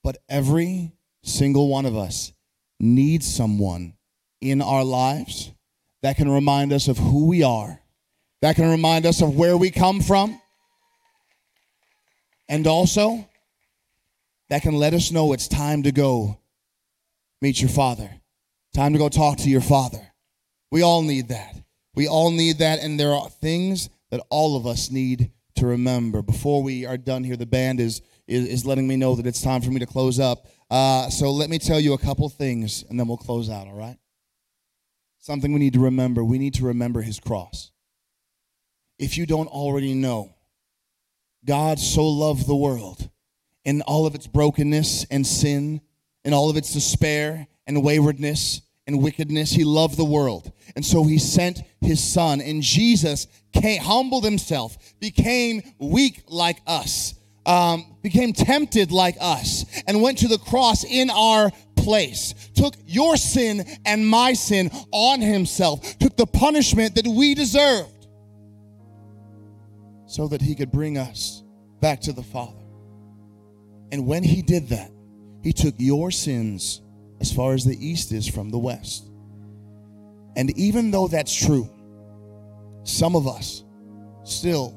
But 0.03 0.17
every 0.27 0.93
single 1.21 1.67
one 1.67 1.85
of 1.85 1.95
us 1.95 2.33
needs 2.79 3.31
someone 3.31 3.93
in 4.41 4.59
our 4.59 4.83
lives 4.83 5.51
that 6.01 6.17
can 6.17 6.31
remind 6.31 6.73
us 6.73 6.87
of 6.87 6.97
who 6.97 7.27
we 7.27 7.43
are, 7.43 7.79
that 8.41 8.55
can 8.55 8.67
remind 8.67 9.05
us 9.05 9.21
of 9.21 9.35
where 9.35 9.55
we 9.55 9.69
come 9.69 10.01
from, 10.01 10.41
and 12.49 12.65
also 12.65 13.29
that 14.49 14.63
can 14.63 14.73
let 14.73 14.95
us 14.95 15.11
know 15.11 15.31
it's 15.31 15.47
time 15.47 15.83
to 15.83 15.91
go 15.91 16.39
meet 17.39 17.61
your 17.61 17.69
father, 17.69 18.09
time 18.73 18.93
to 18.93 18.97
go 18.97 19.09
talk 19.09 19.37
to 19.37 19.49
your 19.51 19.61
father. 19.61 20.11
We 20.71 20.81
all 20.81 21.03
need 21.03 21.27
that. 21.27 21.55
We 21.93 22.07
all 22.07 22.31
need 22.31 22.57
that, 22.57 22.79
and 22.79 22.99
there 22.99 23.13
are 23.13 23.29
things 23.29 23.91
that 24.09 24.25
all 24.31 24.57
of 24.57 24.65
us 24.65 24.89
need 24.89 25.29
to 25.57 25.67
remember. 25.67 26.21
Before 26.21 26.63
we 26.63 26.85
are 26.85 26.97
done 26.97 27.23
here, 27.23 27.37
the 27.37 27.45
band 27.45 27.79
is, 27.79 28.01
is, 28.27 28.47
is 28.47 28.65
letting 28.65 28.87
me 28.87 28.95
know 28.95 29.15
that 29.15 29.27
it's 29.27 29.41
time 29.41 29.61
for 29.61 29.71
me 29.71 29.79
to 29.79 29.85
close 29.85 30.19
up. 30.19 30.47
Uh, 30.69 31.09
so 31.09 31.31
let 31.31 31.49
me 31.49 31.59
tell 31.59 31.79
you 31.79 31.93
a 31.93 31.97
couple 31.97 32.27
things 32.29 32.83
and 32.89 32.99
then 32.99 33.07
we'll 33.07 33.17
close 33.17 33.49
out, 33.49 33.67
all 33.67 33.75
right? 33.75 33.97
Something 35.19 35.53
we 35.53 35.59
need 35.59 35.73
to 35.73 35.79
remember. 35.79 36.23
We 36.23 36.37
need 36.37 36.53
to 36.55 36.65
remember 36.65 37.01
his 37.01 37.19
cross. 37.19 37.71
If 38.97 39.17
you 39.17 39.25
don't 39.25 39.47
already 39.47 39.93
know, 39.93 40.33
God 41.45 41.79
so 41.79 42.07
loved 42.07 42.47
the 42.47 42.55
world 42.55 43.09
in 43.63 43.81
all 43.81 44.05
of 44.05 44.15
its 44.15 44.27
brokenness 44.27 45.05
and 45.11 45.25
sin, 45.25 45.81
in 46.23 46.33
all 46.33 46.49
of 46.49 46.57
its 46.57 46.73
despair 46.73 47.47
and 47.65 47.83
waywardness 47.83 48.61
and 48.87 49.03
wickedness. 49.03 49.51
He 49.51 49.63
loved 49.63 49.97
the 49.97 50.05
world. 50.05 50.51
And 50.75 50.85
so 50.85 51.03
he 51.03 51.17
sent 51.19 51.61
his 51.81 52.03
son. 52.03 52.41
And 52.41 52.61
Jesus 52.61 53.27
humbled 53.77 54.23
himself, 54.23 54.77
became 54.99 55.61
weak 55.79 56.23
like 56.27 56.61
us, 56.65 57.15
um, 57.45 57.97
became 58.01 58.33
tempted 58.33 58.91
like 58.91 59.15
us, 59.19 59.65
and 59.87 60.01
went 60.01 60.19
to 60.19 60.27
the 60.27 60.37
cross 60.37 60.83
in 60.83 61.09
our 61.09 61.51
place. 61.75 62.33
Took 62.55 62.75
your 62.85 63.17
sin 63.17 63.65
and 63.85 64.07
my 64.07 64.33
sin 64.33 64.69
on 64.91 65.21
himself, 65.21 65.97
took 65.99 66.17
the 66.17 66.27
punishment 66.27 66.95
that 66.95 67.07
we 67.07 67.33
deserved 67.33 68.07
so 70.05 70.27
that 70.27 70.41
he 70.41 70.55
could 70.55 70.71
bring 70.71 70.97
us 70.97 71.43
back 71.79 72.01
to 72.01 72.13
the 72.13 72.23
Father. 72.23 72.53
And 73.91 74.05
when 74.05 74.23
he 74.23 74.41
did 74.41 74.69
that, 74.69 74.91
he 75.43 75.53
took 75.53 75.75
your 75.77 76.11
sins 76.11 76.81
as 77.21 77.31
far 77.31 77.53
as 77.53 77.63
the 77.63 77.77
east 77.85 78.11
is 78.11 78.27
from 78.27 78.49
the 78.49 78.57
west. 78.57 79.05
And 80.35 80.55
even 80.57 80.91
though 80.91 81.07
that's 81.07 81.33
true, 81.33 81.69
some 82.87 83.15
of 83.15 83.27
us 83.27 83.63
still 84.23 84.73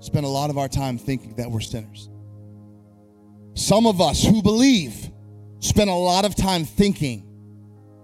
spend 0.00 0.24
a 0.24 0.28
lot 0.28 0.50
of 0.50 0.56
our 0.56 0.68
time 0.68 0.96
thinking 0.96 1.34
that 1.36 1.50
we're 1.50 1.60
sinners. 1.60 2.08
Some 3.54 3.86
of 3.86 4.00
us 4.00 4.24
who 4.24 4.42
believe 4.42 5.10
spend 5.58 5.90
a 5.90 5.94
lot 5.94 6.24
of 6.24 6.34
time 6.34 6.64
thinking 6.64 7.26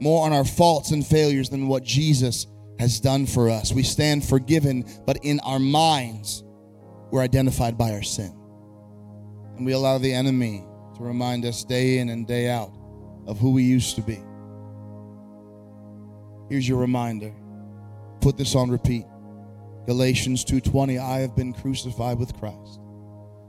more 0.01 0.27
on 0.27 0.33
our 0.33 0.45
faults 0.45 0.91
and 0.91 1.07
failures 1.07 1.49
than 1.49 1.69
what 1.69 1.83
Jesus 1.83 2.47
has 2.79 3.01
done 3.01 3.25
for 3.25 3.49
us. 3.49 3.73
We 3.73 3.83
stand 3.83 4.23
forgiven, 4.23 4.85
but 5.07 5.19
in 5.23 5.41
our 5.41 5.59
minds, 5.59 6.45
we're 7.11 7.23
identified 7.23 7.79
by 7.79 7.93
our 7.93 8.03
sin. 8.03 8.39
And 9.57 9.65
we 9.65 9.73
allow 9.73 9.97
the 9.97 10.13
enemy 10.13 10.63
to 10.97 11.03
remind 11.03 11.47
us 11.47 11.65
day 11.65 11.99
in 11.99 12.11
and 12.11 12.27
day 12.27 12.51
out 12.51 12.77
of 13.27 13.39
who 13.39 13.53
we 13.53 13.63
used 13.63 13.97
to 13.97 14.03
be. 14.03 14.23
Here's 16.51 16.69
your 16.69 16.79
reminder. 16.79 17.33
Put 18.21 18.37
this 18.37 18.55
on 18.55 18.71
repeat. 18.71 19.07
Galatians 19.87 20.45
2:20 20.45 20.99
I 20.99 21.21
have 21.21 21.37
been 21.37 21.53
crucified 21.53 22.19
with 22.19 22.39
Christ. 22.39 22.81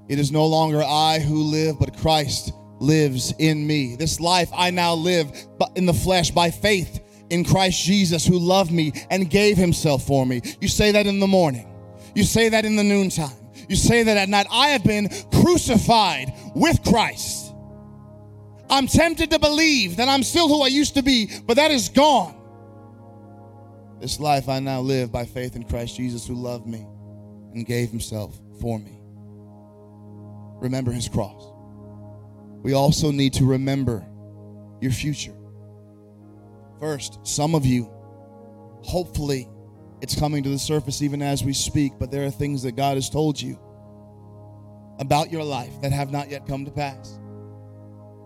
It 0.07 0.19
is 0.19 0.31
no 0.31 0.45
longer 0.45 0.83
I 0.83 1.19
who 1.19 1.43
live 1.43 1.79
but 1.79 1.97
Christ 1.97 2.53
lives 2.79 3.33
in 3.39 3.65
me. 3.65 3.95
This 3.95 4.19
life 4.19 4.49
I 4.53 4.69
now 4.69 4.93
live 4.93 5.31
but 5.57 5.71
in 5.75 5.85
the 5.85 5.93
flesh 5.93 6.31
by 6.31 6.51
faith 6.51 6.99
in 7.29 7.43
Christ 7.43 7.83
Jesus 7.83 8.25
who 8.25 8.39
loved 8.39 8.71
me 8.71 8.93
and 9.09 9.29
gave 9.29 9.57
himself 9.57 10.05
for 10.05 10.25
me. 10.25 10.41
You 10.61 10.67
say 10.67 10.91
that 10.91 11.07
in 11.07 11.19
the 11.19 11.27
morning. 11.27 11.67
You 12.15 12.23
say 12.23 12.49
that 12.49 12.65
in 12.65 12.75
the 12.75 12.83
noontime. 12.83 13.35
You 13.67 13.75
say 13.75 14.03
that 14.03 14.17
at 14.17 14.29
night. 14.29 14.47
I 14.51 14.69
have 14.69 14.83
been 14.83 15.09
crucified 15.41 16.33
with 16.55 16.81
Christ. 16.83 17.53
I'm 18.69 18.87
tempted 18.87 19.31
to 19.31 19.39
believe 19.39 19.97
that 19.97 20.07
I'm 20.07 20.23
still 20.23 20.47
who 20.47 20.61
I 20.61 20.67
used 20.67 20.95
to 20.95 21.01
be, 21.01 21.29
but 21.45 21.55
that 21.55 21.71
is 21.71 21.89
gone. 21.89 22.36
This 23.99 24.19
life 24.19 24.47
I 24.47 24.59
now 24.59 24.79
live 24.79 25.11
by 25.11 25.25
faith 25.25 25.55
in 25.55 25.63
Christ 25.63 25.97
Jesus 25.97 26.27
who 26.27 26.35
loved 26.35 26.67
me 26.67 26.85
and 27.53 27.65
gave 27.65 27.89
himself 27.89 28.39
for 28.61 28.77
me. 28.77 28.99
Remember 30.61 30.91
his 30.91 31.09
cross. 31.09 31.51
We 32.61 32.73
also 32.73 33.11
need 33.11 33.33
to 33.33 33.45
remember 33.45 34.05
your 34.81 34.91
future. 34.91 35.33
First, 36.79 37.25
some 37.25 37.55
of 37.55 37.65
you, 37.65 37.89
hopefully, 38.83 39.49
it's 40.01 40.17
coming 40.17 40.43
to 40.43 40.49
the 40.49 40.59
surface 40.59 41.01
even 41.01 41.23
as 41.23 41.43
we 41.43 41.53
speak, 41.53 41.93
but 41.99 42.11
there 42.11 42.25
are 42.25 42.31
things 42.31 42.61
that 42.63 42.73
God 42.73 42.97
has 42.97 43.09
told 43.09 43.41
you 43.41 43.59
about 44.99 45.31
your 45.31 45.43
life 45.43 45.81
that 45.81 45.91
have 45.91 46.11
not 46.11 46.29
yet 46.29 46.45
come 46.45 46.65
to 46.65 46.71
pass. 46.71 47.19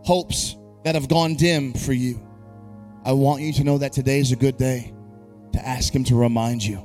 Hopes 0.04 0.58
that 0.84 0.96
have 0.96 1.08
gone 1.08 1.36
dim 1.36 1.74
for 1.74 1.94
you. 1.94 2.22
I 3.06 3.14
want 3.14 3.42
you 3.42 3.54
to 3.54 3.64
know 3.64 3.78
that 3.78 3.94
today 3.94 4.20
is 4.20 4.34
a 4.34 4.36
good 4.36 4.58
day 4.58 4.94
to 5.54 5.68
ask 5.68 5.94
Him 5.94 6.04
to 6.06 6.16
remind 6.16 6.64
you 6.64 6.78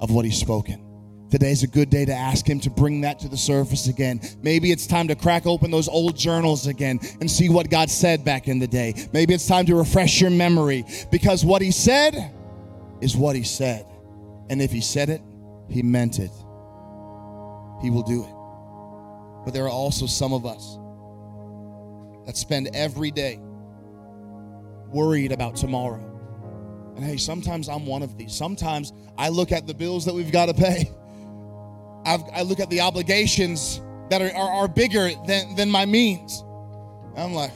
of 0.00 0.10
what 0.10 0.24
He's 0.24 0.38
spoken. 0.38 0.82
Today's 1.30 1.64
a 1.64 1.66
good 1.66 1.90
day 1.90 2.04
to 2.04 2.12
ask 2.12 2.48
Him 2.48 2.60
to 2.60 2.70
bring 2.70 3.00
that 3.00 3.18
to 3.20 3.28
the 3.28 3.36
surface 3.36 3.88
again. 3.88 4.20
Maybe 4.42 4.70
it's 4.70 4.86
time 4.86 5.08
to 5.08 5.16
crack 5.16 5.46
open 5.46 5.70
those 5.70 5.88
old 5.88 6.16
journals 6.16 6.66
again 6.68 7.00
and 7.20 7.30
see 7.30 7.48
what 7.48 7.68
God 7.68 7.90
said 7.90 8.24
back 8.24 8.46
in 8.46 8.58
the 8.58 8.68
day. 8.68 8.94
Maybe 9.12 9.34
it's 9.34 9.46
time 9.46 9.66
to 9.66 9.74
refresh 9.74 10.20
your 10.20 10.30
memory 10.30 10.84
because 11.10 11.44
what 11.44 11.62
He 11.62 11.72
said 11.72 12.32
is 13.00 13.16
what 13.16 13.34
He 13.34 13.42
said. 13.42 13.86
And 14.48 14.62
if 14.62 14.70
He 14.70 14.80
said 14.80 15.10
it, 15.10 15.20
He 15.68 15.82
meant 15.82 16.20
it. 16.20 16.30
He 17.82 17.90
will 17.90 18.04
do 18.04 18.22
it. 18.22 19.44
But 19.44 19.52
there 19.52 19.64
are 19.64 19.70
also 19.70 20.06
some 20.06 20.32
of 20.32 20.46
us 20.46 20.78
that 22.26 22.36
spend 22.36 22.68
every 22.74 23.10
day 23.10 23.40
worried 24.88 25.32
about 25.32 25.56
tomorrow. 25.56 26.15
And 26.96 27.04
hey, 27.04 27.18
sometimes 27.18 27.68
I'm 27.68 27.84
one 27.84 28.02
of 28.02 28.16
these. 28.16 28.34
Sometimes 28.34 28.92
I 29.18 29.28
look 29.28 29.52
at 29.52 29.66
the 29.66 29.74
bills 29.74 30.06
that 30.06 30.14
we've 30.14 30.32
got 30.32 30.46
to 30.46 30.54
pay. 30.54 30.90
I've, 32.06 32.22
i 32.32 32.42
look 32.42 32.58
at 32.58 32.70
the 32.70 32.80
obligations 32.80 33.82
that 34.10 34.22
are, 34.22 34.34
are, 34.34 34.50
are 34.62 34.68
bigger 34.68 35.10
than, 35.26 35.56
than 35.56 35.70
my 35.70 35.84
means. 35.84 36.42
And 37.14 37.18
I'm 37.18 37.34
like, 37.34 37.52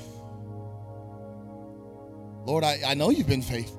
Lord, 2.46 2.64
I, 2.64 2.80
I 2.86 2.94
know 2.94 3.10
you've 3.10 3.28
been 3.28 3.42
faithful. 3.42 3.78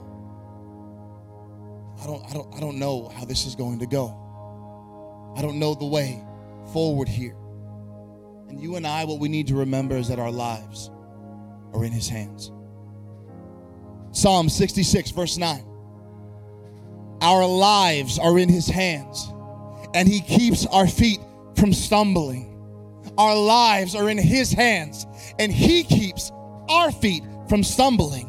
I 2.01 2.07
don't, 2.07 2.25
I, 2.25 2.33
don't, 2.33 2.55
I 2.55 2.59
don't 2.59 2.79
know 2.79 3.09
how 3.09 3.25
this 3.25 3.45
is 3.45 3.53
going 3.53 3.79
to 3.79 3.85
go. 3.85 4.17
I 5.37 5.41
don't 5.43 5.59
know 5.59 5.75
the 5.75 5.85
way 5.85 6.23
forward 6.73 7.07
here. 7.07 7.35
And 8.49 8.59
you 8.59 8.77
and 8.77 8.87
I, 8.87 9.05
what 9.05 9.19
we 9.19 9.29
need 9.29 9.47
to 9.47 9.55
remember 9.55 9.95
is 9.95 10.07
that 10.07 10.17
our 10.17 10.31
lives 10.31 10.89
are 11.73 11.85
in 11.85 11.91
His 11.91 12.09
hands. 12.09 12.51
Psalm 14.11 14.49
66, 14.49 15.11
verse 15.11 15.37
9. 15.37 15.65
Our 17.21 17.45
lives 17.45 18.17
are 18.19 18.37
in 18.39 18.49
His 18.49 18.67
hands 18.67 19.31
and 19.93 20.07
He 20.07 20.21
keeps 20.21 20.65
our 20.67 20.87
feet 20.87 21.19
from 21.55 21.73
stumbling. 21.73 22.47
Our 23.17 23.35
lives 23.35 23.95
are 23.95 24.09
in 24.09 24.17
His 24.17 24.51
hands, 24.51 25.05
and 25.37 25.51
He 25.51 25.83
keeps 25.83 26.31
our 26.69 26.91
feet 26.91 27.23
from 27.49 27.63
stumbling. 27.63 28.27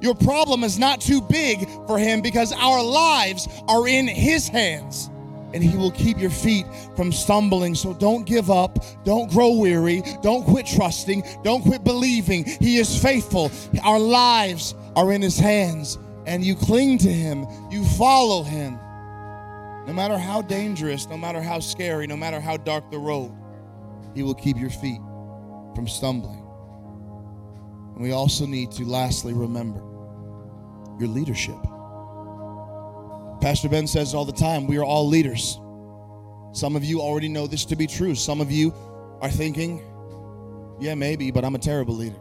Your 0.00 0.14
problem 0.14 0.64
is 0.64 0.78
not 0.78 1.00
too 1.00 1.20
big 1.20 1.68
for 1.86 1.98
Him 1.98 2.22
because 2.22 2.52
our 2.52 2.82
lives 2.82 3.48
are 3.68 3.86
in 3.88 4.06
His 4.06 4.48
hands. 4.48 5.10
And 5.52 5.64
he 5.64 5.76
will 5.76 5.90
keep 5.90 6.18
your 6.18 6.30
feet 6.30 6.66
from 6.96 7.12
stumbling. 7.12 7.74
So 7.74 7.92
don't 7.94 8.24
give 8.24 8.50
up. 8.50 8.78
Don't 9.04 9.30
grow 9.30 9.56
weary. 9.56 10.02
Don't 10.22 10.44
quit 10.44 10.66
trusting. 10.66 11.24
Don't 11.42 11.62
quit 11.62 11.82
believing. 11.82 12.44
He 12.44 12.76
is 12.76 13.00
faithful. 13.00 13.50
Our 13.82 13.98
lives 13.98 14.74
are 14.96 15.12
in 15.12 15.22
his 15.22 15.38
hands. 15.38 15.98
And 16.26 16.44
you 16.44 16.54
cling 16.54 16.98
to 16.98 17.12
him. 17.12 17.46
You 17.70 17.84
follow 17.84 18.42
him. 18.42 18.78
No 19.86 19.94
matter 19.94 20.18
how 20.18 20.42
dangerous, 20.42 21.08
no 21.08 21.16
matter 21.16 21.42
how 21.42 21.58
scary, 21.58 22.06
no 22.06 22.16
matter 22.16 22.38
how 22.38 22.56
dark 22.56 22.90
the 22.90 22.98
road, 22.98 23.32
He 24.14 24.22
will 24.22 24.34
keep 24.34 24.56
your 24.56 24.70
feet 24.70 25.00
from 25.74 25.88
stumbling. 25.88 26.46
And 27.94 28.02
we 28.02 28.12
also 28.12 28.46
need 28.46 28.70
to 28.72 28.84
lastly 28.84 29.32
remember 29.32 29.80
your 31.00 31.08
leadership. 31.08 31.56
Pastor 33.40 33.68
Ben 33.68 33.86
says 33.86 34.14
all 34.14 34.24
the 34.24 34.32
time 34.32 34.66
we 34.66 34.76
are 34.76 34.84
all 34.84 35.08
leaders. 35.08 35.58
Some 36.52 36.76
of 36.76 36.84
you 36.84 37.00
already 37.00 37.28
know 37.28 37.46
this 37.46 37.64
to 37.66 37.76
be 37.76 37.86
true. 37.86 38.14
Some 38.14 38.40
of 38.40 38.50
you 38.50 38.74
are 39.20 39.30
thinking, 39.30 39.82
yeah, 40.78 40.94
maybe, 40.94 41.30
but 41.30 41.44
I'm 41.44 41.54
a 41.54 41.58
terrible 41.58 41.94
leader. 41.94 42.18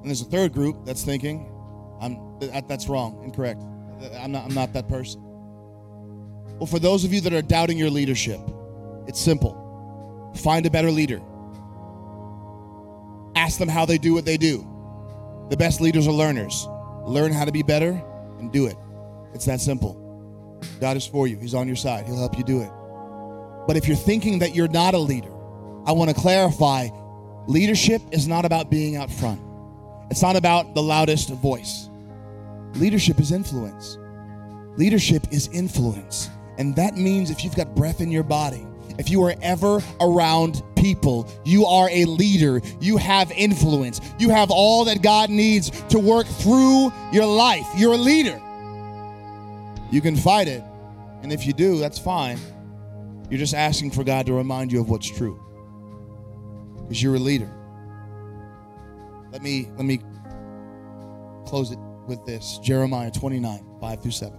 And 0.00 0.06
there's 0.06 0.22
a 0.22 0.26
third 0.26 0.52
group 0.52 0.84
that's 0.86 1.04
thinking, 1.04 1.52
I'm 2.00 2.38
that's 2.66 2.88
wrong, 2.88 3.22
incorrect. 3.22 3.62
I'm 4.18 4.32
not, 4.32 4.44
I'm 4.44 4.54
not 4.54 4.72
that 4.72 4.88
person. 4.88 5.20
Well, 6.58 6.66
for 6.66 6.78
those 6.78 7.04
of 7.04 7.12
you 7.12 7.20
that 7.22 7.32
are 7.34 7.42
doubting 7.42 7.76
your 7.76 7.90
leadership, 7.90 8.40
it's 9.06 9.20
simple 9.20 9.66
find 10.36 10.64
a 10.64 10.70
better 10.70 10.90
leader. 10.90 11.20
Ask 13.34 13.58
them 13.58 13.68
how 13.68 13.84
they 13.84 13.98
do 13.98 14.14
what 14.14 14.24
they 14.24 14.36
do. 14.36 14.66
The 15.50 15.56
best 15.56 15.80
leaders 15.80 16.06
are 16.06 16.12
learners. 16.12 16.66
Learn 17.04 17.32
how 17.32 17.44
to 17.44 17.52
be 17.52 17.62
better 17.62 18.02
and 18.38 18.52
do 18.52 18.66
it. 18.66 18.76
It's 19.34 19.46
that 19.46 19.60
simple. 19.60 19.96
God 20.80 20.96
is 20.96 21.06
for 21.06 21.26
you, 21.26 21.38
He's 21.38 21.54
on 21.54 21.66
your 21.66 21.76
side, 21.76 22.06
He'll 22.06 22.18
help 22.18 22.36
you 22.36 22.44
do 22.44 22.62
it. 22.62 22.70
But 23.66 23.76
if 23.76 23.86
you're 23.86 23.96
thinking 23.96 24.38
that 24.40 24.54
you're 24.54 24.68
not 24.68 24.94
a 24.94 24.98
leader, 24.98 25.32
I 25.86 25.92
want 25.92 26.10
to 26.10 26.16
clarify 26.16 26.88
leadership 27.46 28.02
is 28.12 28.26
not 28.26 28.44
about 28.44 28.70
being 28.70 28.96
out 28.96 29.10
front, 29.10 29.40
it's 30.10 30.22
not 30.22 30.36
about 30.36 30.74
the 30.74 30.82
loudest 30.82 31.30
voice. 31.30 31.88
Leadership 32.74 33.18
is 33.20 33.32
influence. 33.32 33.98
Leadership 34.76 35.26
is 35.32 35.48
influence. 35.48 36.30
And 36.58 36.76
that 36.76 36.96
means 36.96 37.30
if 37.30 37.44
you've 37.44 37.56
got 37.56 37.74
breath 37.74 38.00
in 38.00 38.10
your 38.10 38.22
body, 38.22 38.66
if 38.98 39.08
you 39.08 39.22
are 39.24 39.34
ever 39.42 39.80
around 40.00 40.62
people, 40.76 41.30
you 41.44 41.64
are 41.64 41.88
a 41.90 42.04
leader. 42.04 42.60
You 42.80 42.96
have 42.96 43.30
influence. 43.32 44.00
You 44.18 44.30
have 44.30 44.50
all 44.50 44.84
that 44.84 45.02
God 45.02 45.30
needs 45.30 45.70
to 45.88 45.98
work 45.98 46.26
through 46.26 46.92
your 47.12 47.26
life. 47.26 47.66
You're 47.76 47.94
a 47.94 47.96
leader. 47.96 48.40
You 49.90 50.00
can 50.00 50.16
fight 50.16 50.48
it. 50.48 50.62
And 51.22 51.32
if 51.32 51.46
you 51.46 51.52
do, 51.52 51.78
that's 51.78 51.98
fine. 51.98 52.38
You're 53.28 53.38
just 53.38 53.54
asking 53.54 53.90
for 53.92 54.04
God 54.04 54.26
to 54.26 54.32
remind 54.32 54.72
you 54.72 54.80
of 54.80 54.88
what's 54.88 55.10
true. 55.10 55.40
Because 56.82 57.02
you're 57.02 57.16
a 57.16 57.18
leader. 57.18 57.50
Let 59.32 59.42
me 59.42 59.68
let 59.76 59.84
me 59.84 60.00
close 61.46 61.70
it 61.70 61.78
with 62.06 62.24
this. 62.26 62.58
Jeremiah 62.62 63.10
29, 63.10 63.64
5 63.80 64.02
through 64.02 64.10
7. 64.10 64.38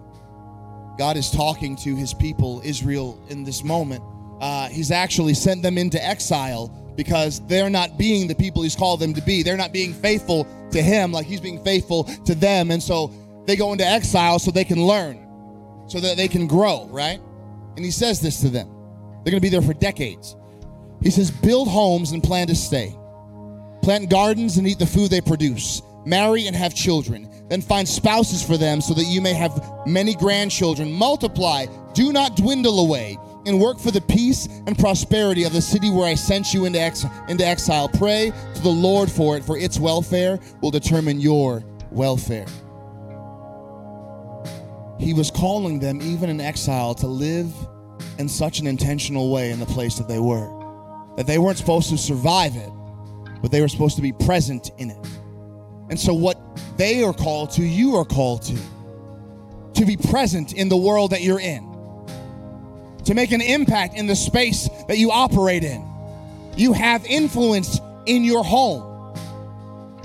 God 0.98 1.18
is 1.18 1.32
talking 1.32 1.76
to 1.78 1.96
his 1.96 2.14
people, 2.14 2.62
Israel, 2.64 3.24
in 3.30 3.44
this 3.44 3.64
moment. 3.64 4.04
Uh, 4.42 4.68
he's 4.68 4.92
actually 4.92 5.34
sent 5.34 5.62
them 5.62 5.78
into 5.78 6.04
exile 6.04 6.68
because 6.96 7.46
they're 7.48 7.70
not 7.70 7.98
being 7.98 8.28
the 8.28 8.36
people 8.36 8.64
he's 8.64 8.76
called 8.76 9.00
them 9.00 9.14
to 9.14 9.22
be. 9.22 9.44
They're 9.44 9.58
not 9.58 9.72
being 9.72 9.94
faithful 9.94 10.46
to 10.72 10.82
him 10.82 11.12
like 11.12 11.26
he's 11.26 11.42
being 11.42 11.64
faithful 11.64 12.04
to 12.26 12.36
them. 12.36 12.72
And 12.72 12.82
so 12.82 13.14
they 13.46 13.56
go 13.56 13.72
into 13.72 13.86
exile 13.86 14.40
so 14.40 14.52
they 14.52 14.66
can 14.66 14.86
learn, 14.86 15.18
so 15.92 16.00
that 16.00 16.18
they 16.18 16.28
can 16.28 16.48
grow, 16.48 16.88
right? 16.90 17.20
And 17.76 17.84
he 17.86 17.92
says 17.92 18.22
this 18.22 18.42
to 18.42 18.50
them. 18.50 18.68
They're 19.24 19.32
going 19.32 19.36
to 19.36 19.42
be 19.42 19.50
there 19.50 19.62
for 19.62 19.74
decades. 19.74 20.36
He 21.02 21.12
says, 21.12 21.32
Build 21.32 21.68
homes 21.68 22.12
and 22.12 22.24
plan 22.24 22.48
to 22.48 22.56
stay, 22.56 22.96
plant 23.82 24.10
gardens 24.10 24.58
and 24.58 24.68
eat 24.68 24.80
the 24.80 24.86
food 24.86 25.12
they 25.12 25.22
produce 25.22 25.82
marry 26.06 26.48
and 26.48 26.56
have 26.56 26.74
children. 26.74 27.30
Then 27.50 27.62
find 27.62 27.88
spouses 27.88 28.44
for 28.44 28.58
them 28.58 28.82
so 28.82 28.94
that 28.94 29.04
you 29.04 29.22
may 29.22 29.34
have 29.34 29.86
many 29.86 30.16
grandchildren. 30.16 30.92
Multiply, 30.92 31.66
do 31.94 32.12
not 32.12 32.36
dwindle 32.36 32.80
away, 32.80 33.18
and 33.46 33.60
work 33.60 33.80
for 33.80 33.92
the 33.92 34.02
peace 34.02 34.48
and 34.68 34.78
prosperity 34.78 35.44
of 35.44 35.54
the 35.54 35.62
city 35.62 35.90
where 35.90 36.08
I 36.08 36.16
sent 36.16 36.54
you 36.54 36.66
into, 36.66 36.80
ex- 36.80 37.06
into 37.28 37.46
exile. 37.46 37.90
Pray 37.90 38.32
to 38.56 38.62
the 38.62 38.70
Lord 38.70 39.12
for 39.12 39.36
it, 39.36 39.44
for 39.44 39.58
its 39.58 39.80
welfare 39.80 40.40
will 40.62 40.72
determine 40.72 41.20
your 41.20 41.64
welfare. 41.92 42.46
He 45.02 45.14
was 45.14 45.32
calling 45.32 45.80
them, 45.80 46.00
even 46.00 46.30
in 46.30 46.40
exile, 46.40 46.94
to 46.96 47.08
live 47.08 47.52
in 48.20 48.30
such 48.30 48.60
an 48.60 48.68
intentional 48.68 49.32
way 49.32 49.50
in 49.50 49.60
the 49.60 49.66
place 49.66 49.98
that 49.98 50.08
they 50.08 50.20
were. 50.20 50.48
That 51.18 51.26
they 51.26 51.40
weren't 51.40 51.58
supposed 51.58 51.90
to 51.90 51.98
survive 51.98 52.56
it, 52.56 52.70
but 53.42 53.52
they 53.52 53.62
were 53.62 53.68
supposed 53.68 53.96
to 53.96 54.04
be 54.04 54.14
present 54.14 54.70
in 54.78 54.92
it. 54.92 55.08
And 55.90 56.00
so, 56.00 56.14
what 56.14 56.38
they 56.78 57.04
are 57.04 57.14
called 57.14 57.50
to, 57.52 57.64
you 57.64 57.96
are 57.96 58.06
called 58.06 58.44
to. 58.44 58.58
To 59.76 59.86
be 59.86 59.98
present 59.98 60.54
in 60.54 60.70
the 60.70 60.78
world 60.78 61.12
that 61.12 61.22
you're 61.22 61.40
in, 61.40 61.64
to 63.06 63.16
make 63.16 63.32
an 63.32 63.42
impact 63.42 63.96
in 63.96 64.06
the 64.06 64.16
space 64.16 64.70
that 64.88 64.98
you 64.98 65.10
operate 65.10 65.64
in. 65.64 65.84
You 66.56 66.74
have 66.74 67.04
influence 67.06 67.80
in 68.06 68.24
your 68.24 68.44
home. 68.44 69.16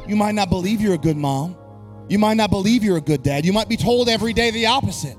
You 0.08 0.16
might 0.16 0.34
not 0.34 0.48
believe 0.48 0.80
you're 0.80 0.94
a 0.94 0.98
good 0.98 1.18
mom. 1.18 1.55
You 2.08 2.18
might 2.18 2.36
not 2.36 2.50
believe 2.50 2.84
you're 2.84 2.98
a 2.98 3.02
good 3.02 3.22
dad. 3.22 3.44
You 3.44 3.52
might 3.52 3.68
be 3.68 3.76
told 3.76 4.08
every 4.08 4.32
day 4.32 4.50
the 4.50 4.66
opposite. 4.66 5.16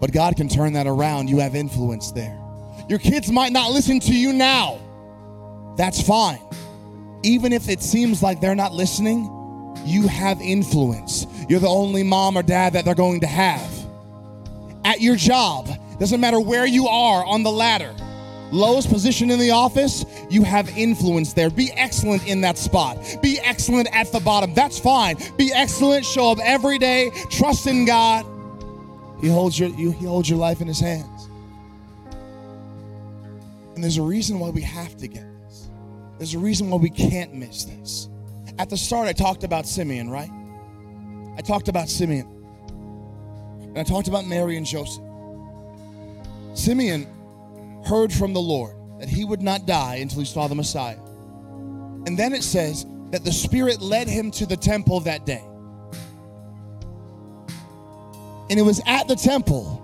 But 0.00 0.12
God 0.12 0.36
can 0.36 0.48
turn 0.48 0.74
that 0.74 0.86
around. 0.86 1.28
You 1.28 1.38
have 1.40 1.54
influence 1.54 2.12
there. 2.12 2.38
Your 2.88 2.98
kids 2.98 3.30
might 3.30 3.52
not 3.52 3.70
listen 3.72 4.00
to 4.00 4.14
you 4.14 4.32
now. 4.32 5.74
That's 5.76 6.00
fine. 6.00 6.40
Even 7.22 7.52
if 7.52 7.68
it 7.68 7.82
seems 7.82 8.22
like 8.22 8.40
they're 8.40 8.54
not 8.54 8.72
listening, 8.72 9.24
you 9.84 10.06
have 10.08 10.40
influence. 10.40 11.26
You're 11.48 11.60
the 11.60 11.68
only 11.68 12.02
mom 12.02 12.38
or 12.38 12.42
dad 12.42 12.72
that 12.74 12.84
they're 12.84 12.94
going 12.94 13.20
to 13.20 13.26
have. 13.26 13.70
At 14.84 15.00
your 15.00 15.16
job, 15.16 15.68
doesn't 15.98 16.20
matter 16.20 16.40
where 16.40 16.66
you 16.66 16.88
are 16.88 17.24
on 17.24 17.42
the 17.42 17.50
ladder, 17.50 17.94
lowest 18.52 18.88
position 18.88 19.30
in 19.30 19.38
the 19.38 19.50
office, 19.50 20.04
you 20.30 20.42
have 20.44 20.68
influence 20.76 21.32
there. 21.32 21.50
Be 21.50 21.70
excellent 21.72 22.26
in 22.26 22.40
that 22.42 22.58
spot. 22.58 22.98
Be 23.22 23.38
excellent 23.40 23.88
at 23.92 24.12
the 24.12 24.20
bottom. 24.20 24.54
That's 24.54 24.78
fine. 24.78 25.16
Be 25.36 25.52
excellent. 25.52 26.04
Show 26.04 26.32
up 26.32 26.38
every 26.42 26.78
day. 26.78 27.10
Trust 27.30 27.66
in 27.66 27.84
God. 27.84 28.24
He 29.20 29.28
holds 29.28 29.58
your 29.58 29.70
you, 29.70 29.92
he 29.92 30.04
holds 30.06 30.28
your 30.28 30.38
life 30.38 30.60
in 30.60 30.68
his 30.68 30.80
hands. 30.80 31.28
And 33.74 33.82
there's 33.82 33.98
a 33.98 34.02
reason 34.02 34.38
why 34.38 34.50
we 34.50 34.62
have 34.62 34.96
to 34.98 35.06
get 35.06 35.24
this. 35.42 35.68
There's 36.18 36.34
a 36.34 36.38
reason 36.38 36.70
why 36.70 36.78
we 36.78 36.90
can't 36.90 37.34
miss 37.34 37.64
this. 37.64 38.08
At 38.58 38.70
the 38.70 38.76
start, 38.76 39.06
I 39.06 39.12
talked 39.12 39.44
about 39.44 39.66
Simeon, 39.66 40.08
right? 40.08 40.30
I 41.36 41.42
talked 41.42 41.68
about 41.68 41.90
Simeon. 41.90 42.26
And 43.60 43.78
I 43.78 43.82
talked 43.82 44.08
about 44.08 44.26
Mary 44.26 44.56
and 44.56 44.64
Joseph. 44.64 45.02
Simeon 46.54 47.06
heard 47.86 48.12
from 48.12 48.32
the 48.32 48.40
Lord 48.40 48.74
that 49.00 49.08
he 49.08 49.24
would 49.24 49.42
not 49.42 49.66
die 49.66 49.96
until 49.96 50.20
he 50.20 50.26
saw 50.26 50.48
the 50.48 50.54
Messiah. 50.54 50.98
And 52.06 52.18
then 52.18 52.32
it 52.32 52.42
says 52.42 52.86
that 53.10 53.24
the 53.24 53.32
Spirit 53.32 53.80
led 53.80 54.08
him 54.08 54.30
to 54.32 54.46
the 54.46 54.56
temple 54.56 55.00
that 55.00 55.24
day. 55.26 55.44
And 58.48 58.58
it 58.58 58.62
was 58.62 58.80
at 58.86 59.08
the 59.08 59.16
temple 59.16 59.82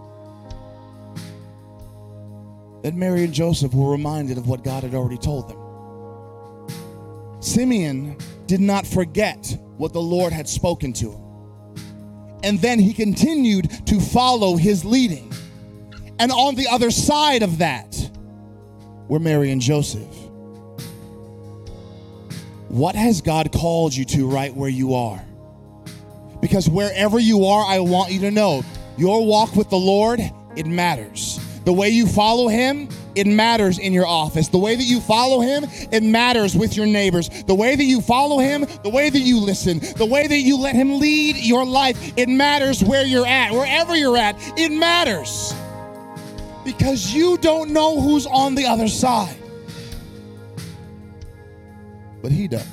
that 2.82 2.94
Mary 2.94 3.24
and 3.24 3.32
Joseph 3.32 3.74
were 3.74 3.90
reminded 3.90 4.38
of 4.38 4.48
what 4.48 4.64
God 4.64 4.82
had 4.82 4.94
already 4.94 5.18
told 5.18 5.48
them. 5.48 5.58
Simeon 7.40 8.16
did 8.46 8.60
not 8.60 8.86
forget 8.86 9.56
what 9.76 9.92
the 9.92 10.00
Lord 10.00 10.32
had 10.32 10.48
spoken 10.48 10.92
to 10.94 11.12
him. 11.12 11.20
And 12.44 12.60
then 12.60 12.78
he 12.78 12.92
continued 12.92 13.86
to 13.86 14.00
follow 14.00 14.56
his 14.56 14.84
leading. 14.84 15.32
And 16.22 16.30
on 16.30 16.54
the 16.54 16.68
other 16.68 16.92
side 16.92 17.42
of 17.42 17.58
that 17.58 17.98
were 19.08 19.18
Mary 19.18 19.50
and 19.50 19.60
Joseph. 19.60 20.06
What 22.68 22.94
has 22.94 23.20
God 23.20 23.50
called 23.50 23.92
you 23.92 24.04
to 24.04 24.30
right 24.30 24.54
where 24.54 24.68
you 24.70 24.94
are? 24.94 25.20
Because 26.40 26.68
wherever 26.68 27.18
you 27.18 27.46
are, 27.46 27.66
I 27.66 27.80
want 27.80 28.12
you 28.12 28.20
to 28.20 28.30
know 28.30 28.62
your 28.96 29.26
walk 29.26 29.56
with 29.56 29.68
the 29.68 29.76
Lord, 29.76 30.20
it 30.54 30.64
matters. 30.64 31.40
The 31.64 31.72
way 31.72 31.88
you 31.88 32.06
follow 32.06 32.46
Him, 32.46 32.88
it 33.16 33.26
matters 33.26 33.80
in 33.80 33.92
your 33.92 34.06
office. 34.06 34.46
The 34.46 34.58
way 34.58 34.76
that 34.76 34.84
you 34.84 35.00
follow 35.00 35.40
Him, 35.40 35.64
it 35.90 36.04
matters 36.04 36.54
with 36.54 36.76
your 36.76 36.86
neighbors. 36.86 37.30
The 37.48 37.54
way 37.56 37.74
that 37.74 37.82
you 37.82 38.00
follow 38.00 38.38
Him, 38.38 38.64
the 38.84 38.90
way 38.90 39.10
that 39.10 39.18
you 39.18 39.40
listen, 39.40 39.80
the 39.96 40.06
way 40.06 40.28
that 40.28 40.38
you 40.38 40.56
let 40.56 40.76
Him 40.76 41.00
lead 41.00 41.36
your 41.38 41.64
life, 41.66 42.16
it 42.16 42.28
matters 42.28 42.80
where 42.84 43.04
you're 43.04 43.26
at. 43.26 43.50
Wherever 43.50 43.96
you're 43.96 44.16
at, 44.16 44.36
it 44.56 44.70
matters. 44.70 45.52
Because 46.64 47.12
you 47.12 47.38
don't 47.38 47.70
know 47.70 48.00
who's 48.00 48.26
on 48.26 48.54
the 48.54 48.66
other 48.66 48.88
side. 48.88 49.36
But 52.22 52.32
He 52.32 52.48
does. 52.48 52.66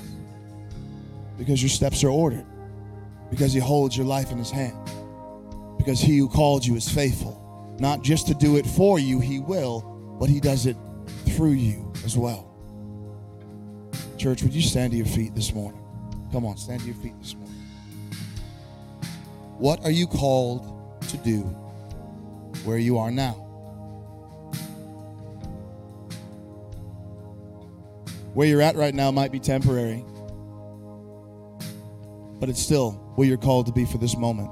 Because 1.37 1.61
your 1.61 1.69
steps 1.69 2.03
are 2.03 2.09
ordered 2.09 2.45
because 3.29 3.53
he 3.53 3.59
holds 3.59 3.95
your 3.95 4.05
life 4.05 4.31
in 4.31 4.37
his 4.37 4.51
hand. 4.51 4.75
Because 5.77 5.99
he 5.99 6.17
who 6.17 6.27
called 6.27 6.65
you 6.65 6.75
is 6.75 6.89
faithful. 6.89 7.75
Not 7.79 8.03
just 8.03 8.27
to 8.27 8.33
do 8.33 8.57
it 8.57 8.65
for 8.65 8.99
you, 8.99 9.19
he 9.19 9.39
will, 9.39 10.17
but 10.19 10.29
he 10.29 10.39
does 10.39 10.65
it 10.65 10.75
through 11.29 11.51
you 11.51 11.91
as 12.03 12.17
well. 12.17 12.45
Church, 14.17 14.43
would 14.43 14.53
you 14.53 14.61
stand 14.61 14.91
to 14.91 14.97
your 14.97 15.05
feet 15.05 15.33
this 15.33 15.53
morning? 15.53 15.81
Come 16.31 16.45
on, 16.45 16.57
stand 16.57 16.81
to 16.81 16.87
your 16.87 16.95
feet 16.95 17.17
this 17.19 17.35
morning. 17.35 17.55
What 19.57 19.83
are 19.83 19.91
you 19.91 20.07
called 20.07 21.01
to 21.03 21.17
do 21.17 21.41
where 22.65 22.77
you 22.77 22.97
are 22.97 23.11
now? 23.11 23.48
Where 28.33 28.47
you're 28.47 28.61
at 28.61 28.75
right 28.75 28.93
now 28.93 29.11
might 29.11 29.31
be 29.31 29.39
temporary 29.39 30.05
but 32.39 32.49
it's 32.49 32.61
still 32.61 32.91
where 33.15 33.27
you're 33.27 33.37
called 33.37 33.65
to 33.65 33.71
be 33.71 33.85
for 33.85 33.97
this 33.97 34.15
moment. 34.15 34.49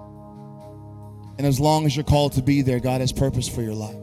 And 1.38 1.48
as 1.48 1.60
long 1.60 1.86
as 1.86 1.96
you're 1.96 2.06
called 2.06 2.34
to 2.34 2.42
be 2.42 2.62
there, 2.62 2.80
God 2.80 3.02
has 3.02 3.14
purpose 3.14 3.48
for 3.48 3.62
your 3.62 3.74
life. 3.74 3.96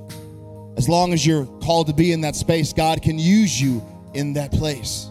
As 0.76 0.88
long 0.88 1.12
as 1.12 1.26
you're 1.26 1.46
called 1.60 1.88
to 1.88 1.92
be 1.92 2.12
in 2.12 2.22
that 2.22 2.34
space, 2.34 2.72
God 2.72 3.02
can 3.02 3.18
use 3.18 3.60
you 3.60 3.84
in 4.14 4.32
that 4.34 4.52
place. 4.52 5.10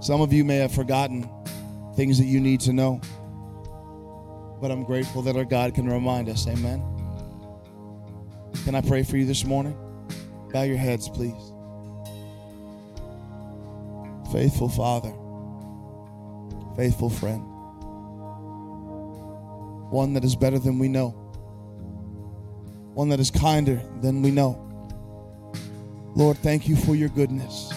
Some 0.00 0.20
of 0.20 0.32
you 0.32 0.44
may 0.44 0.56
have 0.56 0.72
forgotten 0.72 1.28
things 1.96 2.18
that 2.18 2.26
you 2.26 2.40
need 2.40 2.60
to 2.60 2.72
know, 2.72 3.00
but 4.60 4.70
I'm 4.70 4.84
grateful 4.84 5.22
that 5.22 5.36
our 5.36 5.44
God 5.44 5.74
can 5.74 5.86
remind 5.86 6.28
us. 6.28 6.46
Amen. 6.46 6.82
Can 8.64 8.74
I 8.74 8.80
pray 8.80 9.02
for 9.02 9.16
you 9.16 9.26
this 9.26 9.44
morning? 9.44 9.76
Bow 10.54 10.62
your 10.62 10.76
heads, 10.76 11.08
please. 11.08 11.52
Faithful 14.32 14.68
Father, 14.68 15.12
faithful 16.76 17.10
friend, 17.10 17.42
one 19.90 20.12
that 20.12 20.22
is 20.22 20.36
better 20.36 20.60
than 20.60 20.78
we 20.78 20.86
know, 20.86 21.08
one 22.94 23.08
that 23.08 23.18
is 23.18 23.32
kinder 23.32 23.82
than 24.00 24.22
we 24.22 24.30
know. 24.30 24.60
Lord, 26.14 26.38
thank 26.38 26.68
you 26.68 26.76
for 26.76 26.94
your 26.94 27.08
goodness. 27.08 27.72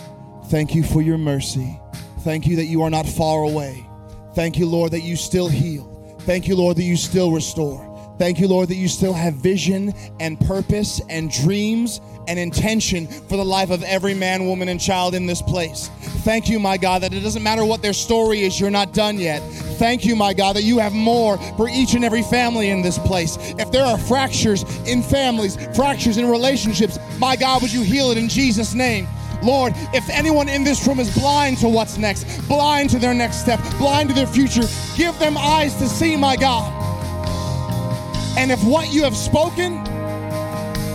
Thank 0.49 0.75
you 0.75 0.83
for 0.83 1.01
your 1.01 1.17
mercy. 1.17 1.79
Thank 2.19 2.45
you 2.45 2.57
that 2.57 2.65
you 2.65 2.83
are 2.83 2.91
not 2.91 3.07
far 3.07 3.41
away. 3.41 3.83
Thank 4.35 4.59
you, 4.59 4.67
Lord, 4.67 4.91
that 4.91 5.01
you 5.01 5.15
still 5.15 5.49
heal. 5.49 6.15
Thank 6.21 6.47
you, 6.47 6.55
Lord, 6.55 6.77
that 6.77 6.83
you 6.83 6.95
still 6.95 7.31
restore. 7.31 7.87
Thank 8.19 8.39
you, 8.39 8.47
Lord, 8.47 8.69
that 8.69 8.75
you 8.75 8.87
still 8.87 9.13
have 9.13 9.35
vision 9.35 9.93
and 10.19 10.39
purpose 10.39 11.01
and 11.09 11.31
dreams 11.31 12.01
and 12.27 12.37
intention 12.37 13.07
for 13.07 13.37
the 13.37 13.45
life 13.45 13.69
of 13.69 13.83
every 13.83 14.13
man, 14.13 14.45
woman, 14.45 14.69
and 14.69 14.79
child 14.79 15.15
in 15.15 15.25
this 15.25 15.41
place. 15.41 15.89
Thank 16.23 16.49
you, 16.49 16.59
my 16.59 16.77
God, 16.77 17.03
that 17.03 17.13
it 17.13 17.21
doesn't 17.21 17.43
matter 17.43 17.65
what 17.65 17.81
their 17.81 17.93
story 17.93 18.41
is, 18.41 18.59
you're 18.59 18.69
not 18.69 18.93
done 18.93 19.17
yet. 19.17 19.39
Thank 19.77 20.05
you, 20.05 20.15
my 20.15 20.33
God, 20.33 20.55
that 20.55 20.63
you 20.63 20.79
have 20.79 20.93
more 20.93 21.37
for 21.55 21.69
each 21.69 21.93
and 21.93 22.03
every 22.03 22.23
family 22.23 22.69
in 22.69 22.81
this 22.81 22.97
place. 22.97 23.37
If 23.57 23.71
there 23.71 23.85
are 23.85 23.97
fractures 23.97 24.63
in 24.87 25.01
families, 25.01 25.55
fractures 25.75 26.17
in 26.17 26.27
relationships, 26.27 26.99
my 27.19 27.35
God, 27.35 27.61
would 27.61 27.71
you 27.71 27.83
heal 27.83 28.11
it 28.11 28.17
in 28.17 28.27
Jesus' 28.27 28.73
name? 28.73 29.07
Lord, 29.43 29.73
if 29.93 30.09
anyone 30.09 30.49
in 30.49 30.63
this 30.63 30.85
room 30.87 30.99
is 30.99 31.15
blind 31.15 31.59
to 31.59 31.69
what's 31.69 31.97
next, 31.97 32.47
blind 32.47 32.89
to 32.89 32.99
their 32.99 33.13
next 33.13 33.37
step, 33.37 33.59
blind 33.77 34.09
to 34.09 34.15
their 34.15 34.27
future, 34.27 34.63
give 34.95 35.17
them 35.19 35.37
eyes 35.37 35.75
to 35.75 35.87
see, 35.87 36.15
my 36.15 36.35
God. 36.35 36.73
And 38.37 38.51
if 38.51 38.63
what 38.63 38.91
you 38.91 39.03
have 39.03 39.15
spoken 39.15 39.83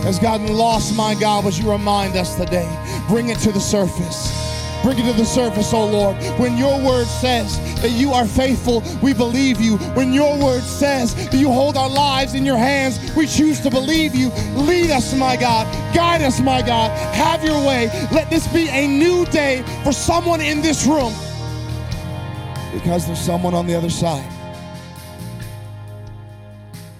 has 0.03 0.19
gotten 0.19 0.53
lost, 0.53 0.95
my 0.95 1.15
God, 1.15 1.45
would 1.45 1.57
you 1.57 1.71
remind 1.71 2.15
us 2.15 2.35
today? 2.35 2.69
Bring 3.07 3.29
it 3.29 3.39
to 3.39 3.51
the 3.51 3.59
surface. 3.59 4.43
Bring 4.83 4.99
it 4.99 5.09
to 5.09 5.13
the 5.13 5.23
surface, 5.23 5.73
oh 5.73 5.85
Lord. 5.85 6.17
When 6.37 6.57
your 6.57 6.77
word 6.85 7.07
says 7.07 7.57
that 7.81 7.91
you 7.91 8.11
are 8.11 8.25
faithful, 8.25 8.83
we 9.01 9.13
believe 9.13 9.61
you. 9.61 9.77
When 9.95 10.11
your 10.11 10.37
word 10.37 10.61
says 10.61 11.15
that 11.29 11.37
you 11.37 11.49
hold 11.49 11.77
our 11.77 11.89
lives 11.89 12.33
in 12.33 12.45
your 12.45 12.57
hands, 12.57 12.99
we 13.15 13.25
choose 13.25 13.61
to 13.61 13.69
believe 13.69 14.13
you. 14.13 14.29
Lead 14.55 14.91
us, 14.91 15.15
my 15.15 15.37
God. 15.37 15.65
Guide 15.95 16.21
us, 16.21 16.41
my 16.41 16.61
God. 16.61 16.91
Have 17.15 17.45
your 17.45 17.65
way. 17.65 17.87
Let 18.11 18.29
this 18.29 18.45
be 18.47 18.67
a 18.67 18.85
new 18.85 19.25
day 19.27 19.63
for 19.85 19.93
someone 19.93 20.41
in 20.41 20.61
this 20.61 20.85
room 20.85 21.13
because 22.73 23.05
there's 23.05 23.21
someone 23.21 23.53
on 23.53 23.67
the 23.67 23.75
other 23.75 23.89
side. 23.89 24.29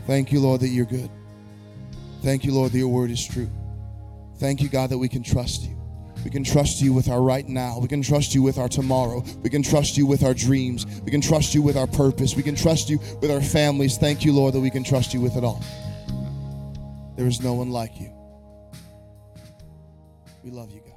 Thank 0.07 0.31
you, 0.31 0.39
Lord, 0.39 0.61
that 0.61 0.69
you're 0.69 0.85
good. 0.85 1.09
Thank 2.23 2.45
you, 2.45 2.53
Lord, 2.53 2.71
that 2.71 2.77
your 2.77 2.87
word 2.87 3.11
is 3.11 3.25
true. 3.25 3.49
Thank 4.37 4.61
you, 4.61 4.69
God, 4.69 4.89
that 4.91 4.97
we 4.97 5.09
can 5.09 5.23
trust 5.23 5.63
you. 5.63 5.77
We 6.23 6.31
can 6.31 6.45
trust 6.45 6.81
you 6.81 6.93
with 6.93 7.09
our 7.09 7.21
right 7.21 7.45
now. 7.45 7.79
We 7.79 7.89
can 7.89 8.01
trust 8.01 8.33
you 8.33 8.41
with 8.41 8.57
our 8.57 8.69
tomorrow. 8.69 9.25
We 9.41 9.49
can 9.49 9.61
trust 9.61 9.97
you 9.97 10.05
with 10.05 10.23
our 10.23 10.33
dreams. 10.33 10.85
We 11.03 11.11
can 11.11 11.19
trust 11.19 11.53
you 11.53 11.61
with 11.61 11.75
our 11.75 11.85
purpose. 11.85 12.33
We 12.33 12.43
can 12.43 12.55
trust 12.55 12.89
you 12.89 12.97
with 13.21 13.29
our 13.29 13.41
families. 13.41 13.97
Thank 13.97 14.23
you, 14.23 14.31
Lord, 14.31 14.53
that 14.53 14.61
we 14.61 14.69
can 14.69 14.85
trust 14.85 15.13
you 15.13 15.19
with 15.19 15.35
it 15.35 15.43
all. 15.43 15.61
There 17.17 17.27
is 17.27 17.41
no 17.41 17.55
one 17.55 17.71
like 17.71 17.99
you. 17.99 18.09
We 20.45 20.51
love 20.51 20.71
you, 20.71 20.79
God. 20.79 20.92